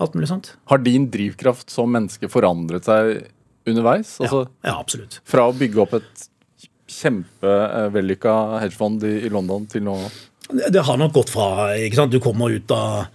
[0.01, 0.53] alt mulig sånt.
[0.67, 3.27] Har din drivkraft som menneske forandret seg
[3.67, 4.17] underveis?
[4.19, 5.19] Altså ja, ja, absolutt.
[5.25, 6.25] Fra å bygge opp et
[6.87, 9.95] kjempevellykka hedgefond i, i London til nå
[10.51, 12.11] Det, det har nok gått fra ikke sant?
[12.13, 13.07] Du kommer ut av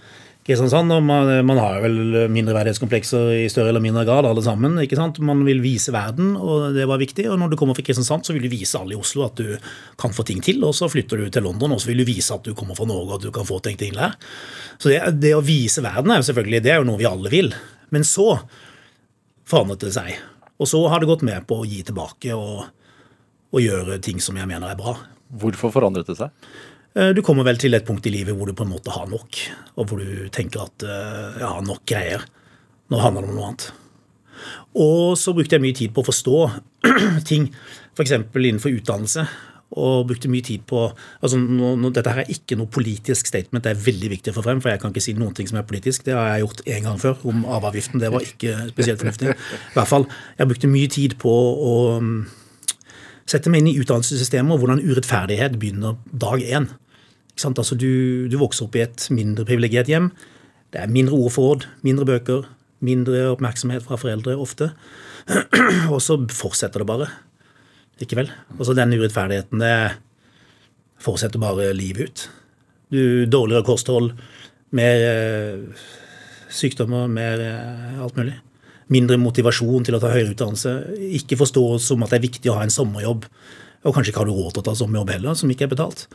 [0.51, 4.75] Kristiansand, og man, man har vel mindreverdighetskomplekser i større eller mindre grad, alle sammen.
[4.83, 5.21] ikke sant?
[5.23, 7.29] Man vil vise verden, og det var viktig.
[7.31, 9.55] Og når du kommer fra Kristiansand, så vil du vise alle i Oslo at du
[10.01, 10.59] kan få ting til.
[10.67, 12.89] Og så flytter du til London, og så vil du vise at du kommer fra
[12.91, 14.19] Norge og at du kan få ting til der.
[14.83, 17.33] Så det, det å vise verden er jo selvfølgelig det er jo noe vi alle
[17.33, 17.55] vil.
[17.95, 18.33] Men så
[19.51, 20.19] forandret det seg.
[20.61, 22.67] Og så har det gått med på å gi tilbake og,
[23.55, 24.99] og gjøre ting som jeg mener er bra.
[25.41, 26.35] Hvorfor forandret det seg?
[26.97, 29.07] Eh, Du kommer vel til et punkt i livet hvor du på en måte har
[29.11, 29.43] nok,
[29.77, 32.25] og hvor du tenker at jeg ja, har nok greier.
[32.91, 33.69] Nå handler det om noe annet.
[34.81, 36.41] Og så brukte jeg mye tid på å forstå
[37.31, 37.51] ting,
[37.95, 38.17] f.eks.
[38.35, 39.27] innenfor utdannelse.
[39.79, 40.81] Og brukte mye tid på
[41.23, 44.39] altså nå, nå, Dette her er ikke noe politisk statement, det er veldig viktig å
[44.41, 46.03] få frem, for jeg kan ikke si noen ting som er politisk.
[46.09, 48.03] Det har jeg gjort én gang før, om arveavgiften.
[48.03, 49.37] Det var ikke spesielt fornuftig.
[49.37, 51.31] I hvert fall, Jeg brukte mye tid på
[51.71, 52.19] å mm,
[53.31, 56.71] sette meg inn i utdannelsessystemet og hvordan urettferdighet begynner dag én.
[57.41, 60.11] Altså, du, du vokser opp i et mindre privilegert hjem.
[60.75, 62.49] Det er mindre ordforråd, mindre bøker,
[62.85, 64.73] mindre oppmerksomhet fra foreldre ofte.
[65.95, 67.09] Og så fortsetter det bare.
[68.01, 68.31] Ikke vel?
[68.59, 70.01] Og så den urettferdigheten, det
[71.01, 72.27] fortsetter bare livet ut.
[72.91, 73.01] Du,
[73.31, 74.13] dårligere kosthold,
[74.77, 75.83] mer eh,
[76.51, 78.37] sykdommer, mer eh, alt mulig.
[78.91, 80.75] Mindre motivasjon til å ta høyere utdannelse.
[81.21, 83.27] Ikke forståelse om at det er viktig å ha en sommerjobb.
[83.87, 86.07] Og kanskje ikke har du råd til å ta sommerjobb heller, som ikke er betalt.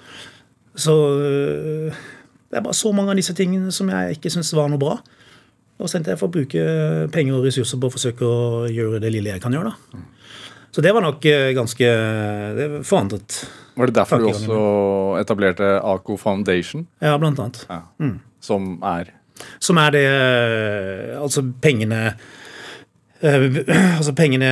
[0.76, 2.02] Så øh,
[2.52, 4.98] det er bare så mange av disse tingene som jeg ikke syns var noe bra.
[5.80, 6.62] Og så endte jeg for å bruke
[7.12, 9.74] penger og ressurser på å forsøke å gjøre det lille jeg kan gjøre.
[9.74, 10.04] da.
[10.76, 11.90] Så det var nok øh, ganske
[12.56, 13.38] Det forandret.
[13.76, 14.58] Var det derfor du også
[15.20, 16.86] etablerte AKO Foundation?
[17.04, 17.62] Ja, blant annet.
[17.70, 17.82] Ja.
[18.44, 19.12] Som er
[19.60, 22.16] Som er det øh, Altså pengene
[23.98, 24.50] altså pengene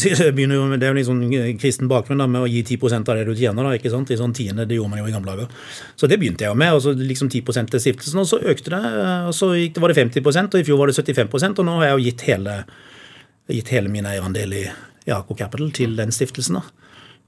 [0.00, 1.22] si, begynner jo, det er jo sånn
[1.60, 3.62] kristen bakgrunn da, med å gi 10% av det du tjener.
[3.66, 4.10] da, ikke sant?
[4.10, 5.68] I sånn tiende, Det gjorde man jo i gamle dager.
[5.96, 6.72] Så det begynte jeg jo med.
[6.74, 8.82] og så liksom 10% til stiftelsen, og så økte det.
[9.28, 11.96] og Så var det 50% og i fjor var det 75% og nå har jeg
[11.96, 12.58] jo gitt hele,
[13.48, 14.66] gitt hele min eierandel i,
[15.06, 16.60] i Capital til den stiftelsen.
[16.60, 16.62] da.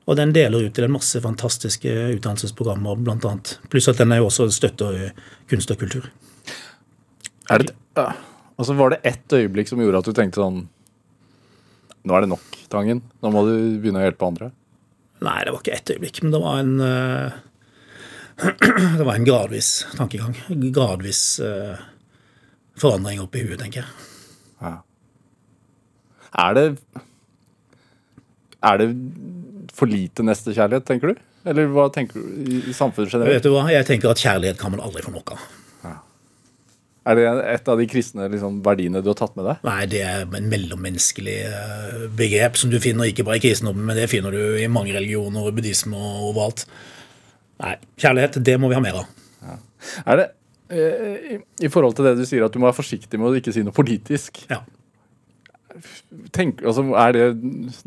[0.04, 3.58] Og den deler ut til en masse fantastiske utdannelsesprogrammer, annet.
[3.72, 5.12] Pluss at den er jo også støtter
[5.48, 6.10] kunst og kultur.
[7.48, 8.12] Er det, ja.
[8.58, 10.64] Altså Var det ett øyeblikk som gjorde at du tenkte sånn
[12.04, 13.00] Nå er det nok, Tangen.
[13.24, 14.50] Nå må du begynne å hjelpe andre.
[15.24, 17.36] Nei, det var ikke ett øyeblikk, men det var en uh,
[18.98, 20.36] Det var en gradvis tankegang.
[20.74, 21.80] Gradvis uh,
[22.76, 24.12] forandring oppi huet, tenker jeg.
[26.34, 26.66] Er det
[28.64, 28.88] Er det
[29.74, 31.22] for lite nestekjærlighet, tenker du?
[31.44, 33.34] Eller hva tenker du i, samfunnet generelt?
[33.36, 33.66] Vet du hva?
[33.72, 35.42] Jeg tenker at kjærlighet kan man aldri få nok av.
[37.04, 39.64] Er det et av de kristne liksom, verdiene du har tatt med deg?
[39.66, 43.98] Nei, det er en mellommenneskelig eh, begrep som du finner ikke bare i kristendommen, men
[43.98, 46.64] det finner du i mange religioner, og buddhisme og overalt.
[47.60, 49.60] Nei, kjærlighet, det må vi ha mer av.
[50.08, 50.28] Er det
[50.72, 53.36] eh, i, I forhold til det du sier, at du må være forsiktig med å
[53.36, 54.40] ikke si noe politisk.
[54.48, 54.62] Ja.
[56.32, 57.28] Tenk, altså, er det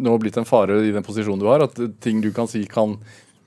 [0.04, 1.66] nå blitt en fare i den posisjonen du har?
[1.66, 3.00] At ting du kan si, kan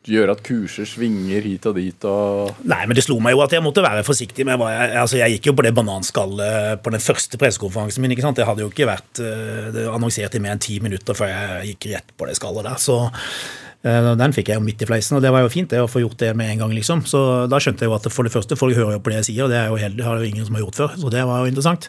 [0.09, 2.05] gjøre at kurser svinger hit og dit?
[2.09, 2.55] og...
[2.65, 5.19] Nei, men det slo meg jo at jeg måtte være forsiktig med hva jeg Altså,
[5.21, 8.15] jeg gikk jo på det bananskallet på den første pressekonferansen min.
[8.17, 8.41] ikke sant?
[8.41, 11.91] Det hadde jo ikke vært eh, annonsert i mer enn ti minutter før jeg gikk
[11.95, 12.81] rett på det skallet der.
[12.81, 13.03] Så
[13.81, 15.89] Eh, Den fikk jeg jo midt i fleisen, og det var jo fint det å
[15.89, 16.75] få gjort det med en gang.
[16.77, 17.05] liksom.
[17.09, 19.31] Så da skjønte jeg jo at for det første, folk hører jo på det jeg
[19.31, 21.11] sier, og det, er jo helt, det har jo ingen som har gjort før, så
[21.13, 21.89] det var jo interessant.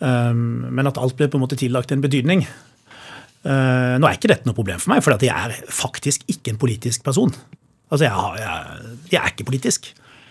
[0.00, 2.46] Um, Men at alt ble på en måte tillagt en betydning.
[3.44, 6.60] Eh, Nå er ikke dette noe problem for meg, for jeg er faktisk ikke en
[6.60, 7.32] politisk person.
[7.90, 9.88] Altså, jeg, har, jeg, jeg er ikke politisk,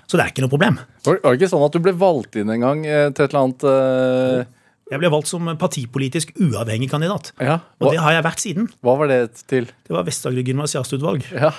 [0.09, 0.77] så det er ikke noe problem.
[1.07, 3.43] Var det ikke sånn at du ble valgt inn en gang eh, til et eller
[3.47, 4.55] annet uh...
[4.89, 7.27] Jeg ble valgt som partipolitisk uavhengig kandidat.
[7.37, 8.69] Ja, Og det har jeg vært siden.
[8.81, 9.67] hva var det til?
[9.85, 11.27] Det var Vest-Agder gymnasiastutvalg.
[11.43, 11.51] Ja,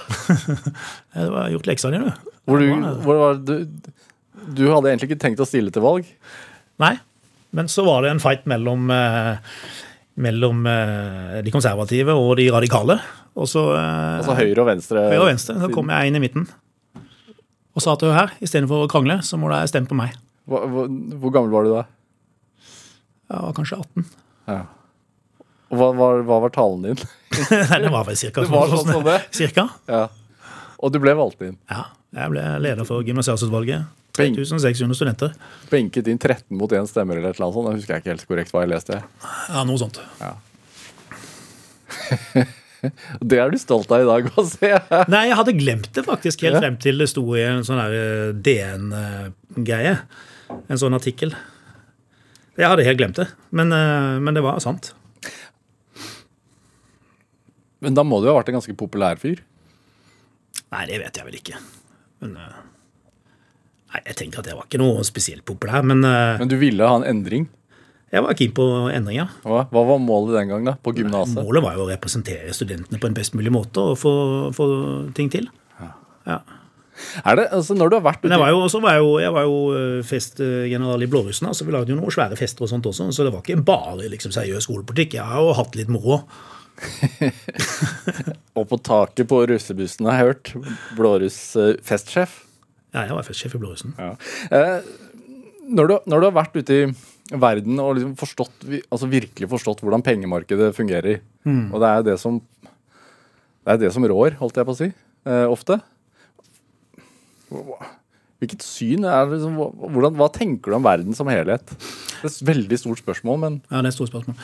[1.15, 2.33] Det var gjort leksa di, du.
[2.51, 2.67] hvor du,
[3.05, 3.55] hvor var du,
[4.51, 6.11] du hadde egentlig ikke tenkt å stille til valg?
[6.83, 6.97] Nei,
[7.55, 9.39] men så var det en fight mellom, eh,
[10.17, 12.99] mellom eh, de konservative og de radikale.
[13.39, 15.05] Og så Altså høyre og venstre?
[15.13, 15.55] høyre og venstre.
[15.63, 16.49] Så kom jeg inn i midten
[17.71, 20.17] og sa at her, istedenfor å krangle, så må du stemme på meg.
[20.51, 20.89] Hva, hvor,
[21.23, 21.85] hvor gammel var du da?
[23.31, 24.07] Jeg var kanskje 18.
[24.51, 24.57] Ja.
[25.71, 26.99] Og hva, var- hva var talen din?
[27.71, 29.69] Nei, det var vel cirka Det var sånn sånn, sånn Cirka.
[29.89, 30.03] Ja.
[30.83, 31.55] Og du ble valgt inn.
[31.71, 31.85] Ja.
[32.19, 33.87] Jeg ble leder for gymnasialutvalget.
[34.19, 34.37] Benk.
[34.37, 35.35] 3600 studenter.
[35.71, 37.69] Benket inn 13 mot 1 stemmer eller et eller annet sånt.
[37.71, 38.99] Jeg husker ikke helt korrekt hva jeg leste.
[39.53, 40.01] Ja, noe sånt.
[43.21, 44.71] Det er du stolt av i dag å se.
[45.13, 46.63] Nei, jeg hadde glemt det faktisk helt Ja.
[46.65, 49.99] frem til det sto i en sånn eh, DN-greie.
[50.69, 51.35] En sånn artikkel.
[52.57, 54.95] Jeg hadde helt glemt det, men, eh, men det var sant.
[57.81, 59.41] Men da må du ha vært en ganske populær fyr.
[60.73, 61.61] Nei, det vet jeg vel ikke.
[62.25, 62.59] Men eh,
[63.91, 66.87] Nei, jeg tenkte at jeg var ikke noe spesielt populær, men eh, Men du ville
[66.87, 67.49] ha en endring.
[68.13, 68.65] jeg var keen på
[68.95, 69.33] endringer.
[69.43, 71.39] Hva, hva var målet den gang da, på gymnaset?
[71.41, 74.15] Målet var jo å representere studentene på en best mulig måte og få,
[74.55, 74.67] få
[75.15, 75.49] ting til.
[76.27, 76.41] Ja.
[77.25, 79.13] Er det, altså Når du har vært Men jeg var jo, også var jeg jo,
[79.23, 82.71] jeg var jo eh, festgeneral i Blårussen, så vi lagde jo noen svære fester og
[82.71, 85.17] sånt også, så det var ikke bare liksom seriøs skolepolitikk.
[85.17, 86.21] Jeg har jo hatt litt moro.
[88.57, 90.53] og på taket på russebussen, har jeg hørt.
[90.99, 92.43] Blåruss eh, festsjef.
[92.95, 93.95] Ja, jeg var festsjef i Blårussen.
[93.99, 94.15] Ja.
[94.51, 94.91] Eh,
[95.71, 99.85] når, du, når du har vært ute i verden og liksom forstått, altså virkelig forstått
[99.85, 102.41] hvordan pengemarkedet fungerer, og det er det som
[103.61, 104.89] det er det som rår, holdt jeg på å si,
[105.29, 105.77] eh, ofte.
[108.41, 111.67] Hvilket syn er det liksom, hvordan, Hva tenker du om verden som helhet?
[111.69, 114.39] Det er et veldig stort spørsmål, men Ja, det er et stort spørsmål.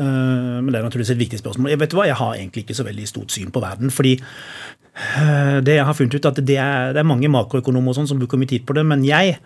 [0.00, 1.70] Eh, Men det er naturligvis et viktig spørsmål.
[1.74, 3.90] Jeg vet hva, jeg har egentlig ikke så veldig stort syn på verden.
[3.92, 7.98] fordi eh, det jeg har funnet ut at det er, det er mange makroøkonomer og
[8.00, 9.36] sånn som bruker mye tid på det, men jeg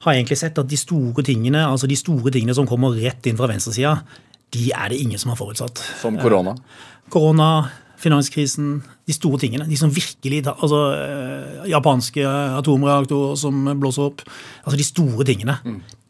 [0.00, 3.36] har egentlig sett at de store tingene altså de store tingene som kommer rett inn
[3.36, 3.98] fra venstresida,
[4.50, 5.78] de er det ingen som har forutsatt.
[6.00, 6.56] som korona.
[7.12, 7.50] Korona,
[8.00, 9.66] finanskrisen, de store tingene.
[9.68, 12.24] De som virkelig Altså eh, japanske
[12.58, 14.24] atomreaktorer som blåser opp.
[14.64, 15.58] Altså de store tingene.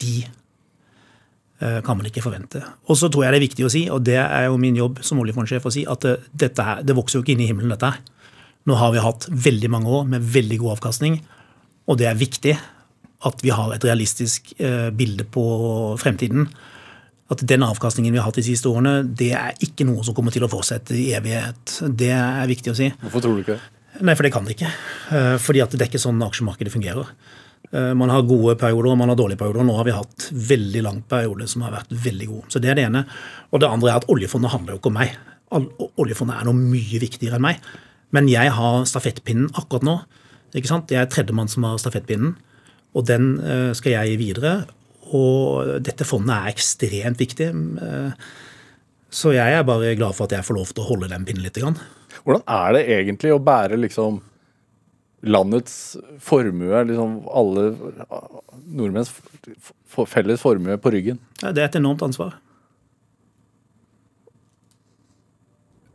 [0.01, 0.31] De eh,
[1.85, 2.63] kan man ikke forvente.
[2.89, 5.03] Og så tror jeg det er viktig å si, og det er jo min jobb
[5.05, 7.73] som oljefondsjef å si, at eh, dette her, det vokser jo ikke inn i himmelen,
[7.75, 8.01] dette her.
[8.69, 11.21] Nå har vi hatt veldig mange år med veldig god avkastning,
[11.89, 12.55] og det er viktig
[13.29, 15.45] at vi har et realistisk eh, bilde på
[16.01, 16.49] fremtiden.
[17.31, 20.35] At den avkastningen vi har hatt de siste årene, det er ikke noe som kommer
[20.35, 21.77] til å fortsette i evighet.
[21.87, 22.89] Det er viktig å si.
[23.05, 23.77] Hvorfor tror du ikke det?
[24.01, 24.73] Nei, for det kan det ikke.
[25.13, 27.13] Eh, Fordi at det er ikke sånn aksjemarkedet fungerer.
[27.73, 29.65] Eh, Man har gode perioder og man har dårlige perioder.
[29.67, 32.49] Nå har vi hatt veldig lang periode som har vært veldig god.
[32.51, 33.05] Så det er det ene.
[33.53, 35.15] Og det andre er at oljefondet handler jo ikke om meg.
[35.99, 37.63] Oljefondet er noe mye viktigere enn meg.
[38.15, 39.97] Men jeg har stafettpinnen akkurat nå.
[40.55, 40.91] Ikke sant?
[40.91, 42.33] Jeg er tredjemann som har stafettpinnen,
[42.99, 44.55] og den eh, skal jeg gi videre.
[45.15, 47.51] Og dette fondet er ekstremt viktig.
[47.83, 48.31] Eh,
[49.11, 51.43] Så jeg er bare glad for at jeg får lov til å holde den pinnen
[51.43, 51.59] litt.
[51.59, 54.21] Hvordan er det egentlig å bære liksom
[55.21, 57.67] landets formue, liksom alle
[58.67, 59.13] nordmenns
[60.09, 61.19] felles formue på ryggen?
[61.43, 62.39] Ja, Det er et enormt ansvar.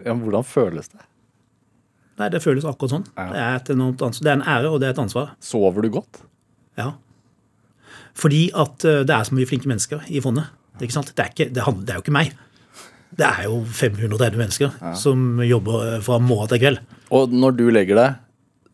[0.06, 1.02] Ja, men hvordan føles det?
[2.20, 3.08] Nei, Det føles akkurat sånn.
[3.16, 3.26] Ja.
[3.32, 4.24] Det, er et enormt ansvar.
[4.24, 5.34] det er en ære, og det er et ansvar.
[5.42, 6.22] Sover du godt?
[6.78, 6.94] Ja.
[8.16, 10.52] Fordi at eh, det er så mye flinke mennesker i fondet.
[10.80, 12.36] Det, er ikke, det, er jo ikke meg.
[13.16, 16.80] Det er jo 530 mennesker som jobber eh, fra morgen til kveld.
[17.16, 18.22] Og når du legger deg,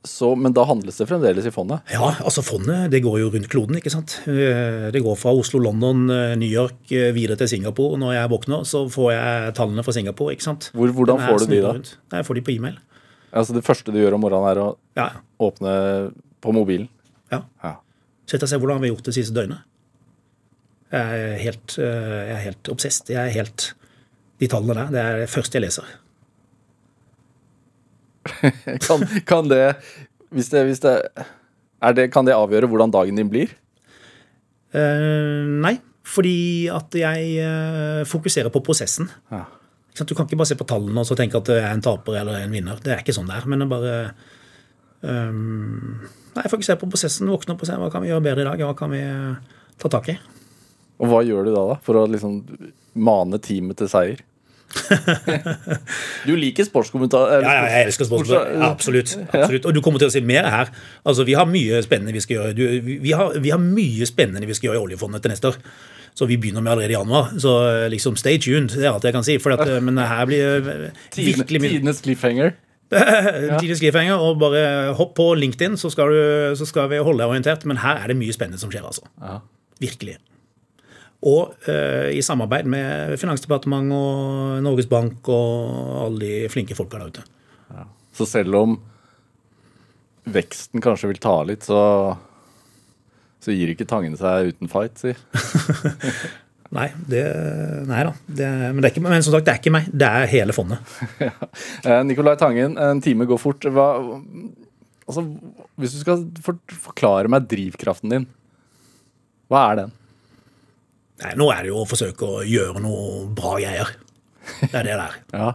[0.03, 1.81] så Men da handles det fremdeles i fondet?
[1.93, 4.15] Ja, altså fondet det går jo rundt kloden, ikke sant.
[4.25, 7.99] Eh, Det går fra Oslo, London, eh, New York eh, videre til Singapore.
[8.01, 10.71] Når jeg våkner, så får jeg tallene fra Singapore, ikke sant.
[10.73, 11.73] Hvor- hvordan får du de da?
[11.73, 11.95] rundt.
[12.11, 12.77] Jeg får de på e-mail.
[13.31, 16.89] Altså Det første du gjør om morgenen, er å Ja, åpne på mobilen?
[17.31, 17.43] ja.
[17.63, 17.75] Ja.
[18.27, 19.59] Sett og se hvordan vi har gjort det siste døgnet.
[20.91, 23.07] Jeg er helt, jeg er helt.
[23.07, 23.73] Jeg er helt
[24.39, 25.83] De tallene der, det er det første jeg leser.
[28.87, 29.65] Kan, kan det
[30.31, 30.95] hvis det, hvis det,
[31.81, 33.51] er det Kan det avgjøre hvordan dagen din blir?
[34.71, 35.73] Uh, nei,
[36.07, 39.09] fordi at jeg uh, fokuserer på prosessen.
[39.33, 39.43] Ja.
[39.99, 42.21] Du kan ikke bare se på tallene og så tenke at det er en taper
[42.21, 42.79] eller en vinner.
[42.79, 43.47] Det er ikke sånn det er.
[43.51, 43.95] Men det er bare
[45.03, 48.47] ehm, Nei, fokuserer på prosessen, våkne opp og se hva kan vi gjøre bedre i
[48.47, 48.63] dag.
[48.63, 49.01] Hva kan vi
[49.83, 50.15] ta tak i?
[51.03, 51.75] Og hva gjør du da, da?
[51.83, 52.39] For å liksom
[53.03, 54.23] mane teamet til seier?
[56.27, 57.37] du liker sportskommentar...
[57.41, 58.57] Ja, ja, jeg elsker sportskommentarer.
[58.57, 59.67] Ja, absolutt, absolutt.
[59.69, 60.71] Og du kommer til å se mer her.
[61.07, 62.55] Altså, Vi har mye spennende vi skal gjøre.
[62.57, 62.63] Du,
[63.03, 65.59] vi, har, vi har mye spennende vi skal gjøre i oljefondet til neste år.
[66.17, 67.31] Så vi begynner med allerede i januar.
[67.39, 67.53] Så
[67.91, 69.37] liksom stay tuned, det er alt jeg kan si.
[69.43, 72.57] For at, men her blir eh, virkelig mye Tidenes cliffhanger.
[73.61, 77.31] Tidlig cliffhanger og bare hopp på LinkedIn, så skal, du, så skal vi holde deg
[77.31, 77.63] orientert.
[77.69, 79.07] Men her er det mye spennende som skjer, altså.
[79.21, 79.39] Ja.
[79.81, 80.19] Virkelig.
[81.21, 87.13] Og eh, i samarbeid med Finansdepartementet og Norges Bank og alle de flinke folka der
[87.13, 87.25] ute.
[88.17, 88.75] Så selv om
[90.31, 91.81] veksten kanskje vil ta litt, så,
[93.41, 95.13] så gir ikke Tangen seg uten fight, si.
[96.71, 97.21] Nei, det,
[97.83, 98.11] nei da.
[98.23, 99.89] Det, men, det er ikke, men som sagt, det er ikke meg.
[99.91, 100.93] Det er hele fondet.
[101.27, 101.97] ja.
[102.07, 103.67] Nicolai Tangen, en time går fort.
[103.75, 103.87] Hva,
[105.03, 105.25] altså,
[105.75, 106.23] hvis du skal
[106.85, 108.27] forklare meg drivkraften din,
[109.51, 109.91] hva er den?
[111.21, 113.91] Nei, nå er det jo å forsøke å gjøre noe bra greier.
[114.61, 115.19] Det er det der.
[115.41, 115.51] Ja.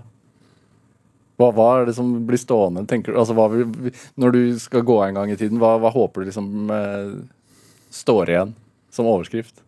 [1.36, 2.86] Hva, hva er det som blir stående?
[2.88, 3.18] tenker du?
[3.20, 6.70] Altså, vil, når du skal gå en gang i tiden, hva, hva håper du liksom
[6.72, 7.10] eh,
[7.92, 8.54] står igjen
[8.94, 9.60] som overskrift?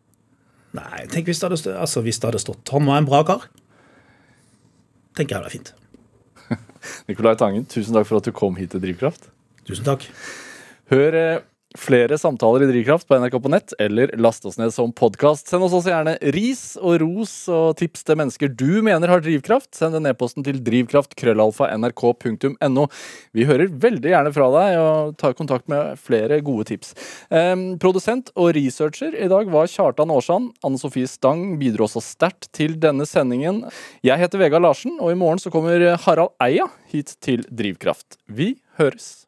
[0.77, 3.21] Nei, tenk hvis det hadde, stått, altså, hvis det hadde stått 'Han var en bra
[3.25, 3.45] kar'.
[5.17, 5.75] Tenker jeg det er fint.
[7.09, 9.29] Nicolai Tangen, tusen takk for at du kom hit til Drivkraft.
[9.69, 10.09] Tusen takk.
[10.89, 11.41] Hør eh,
[11.77, 15.49] flere samtaler i Drivkraft på NRK på nett, eller last oss ned som podkast.
[15.51, 19.75] Send oss også gjerne ris og ros og tips til mennesker du mener har drivkraft.
[19.77, 22.85] Send en e-posten til drivkraft.krøllalfa.nrk.no.
[23.37, 26.89] Vi hører veldig gjerne fra deg og tar kontakt med flere gode tips.
[27.29, 30.53] Em, produsent og researcher i dag var Kjartan Aarsand.
[30.65, 33.65] Anne Sofie Stang bidro også sterkt til denne sendingen.
[34.07, 38.17] Jeg heter Vegard Larsen, og i morgen så kommer Harald Eia hit til Drivkraft.
[38.25, 39.28] Vi høres.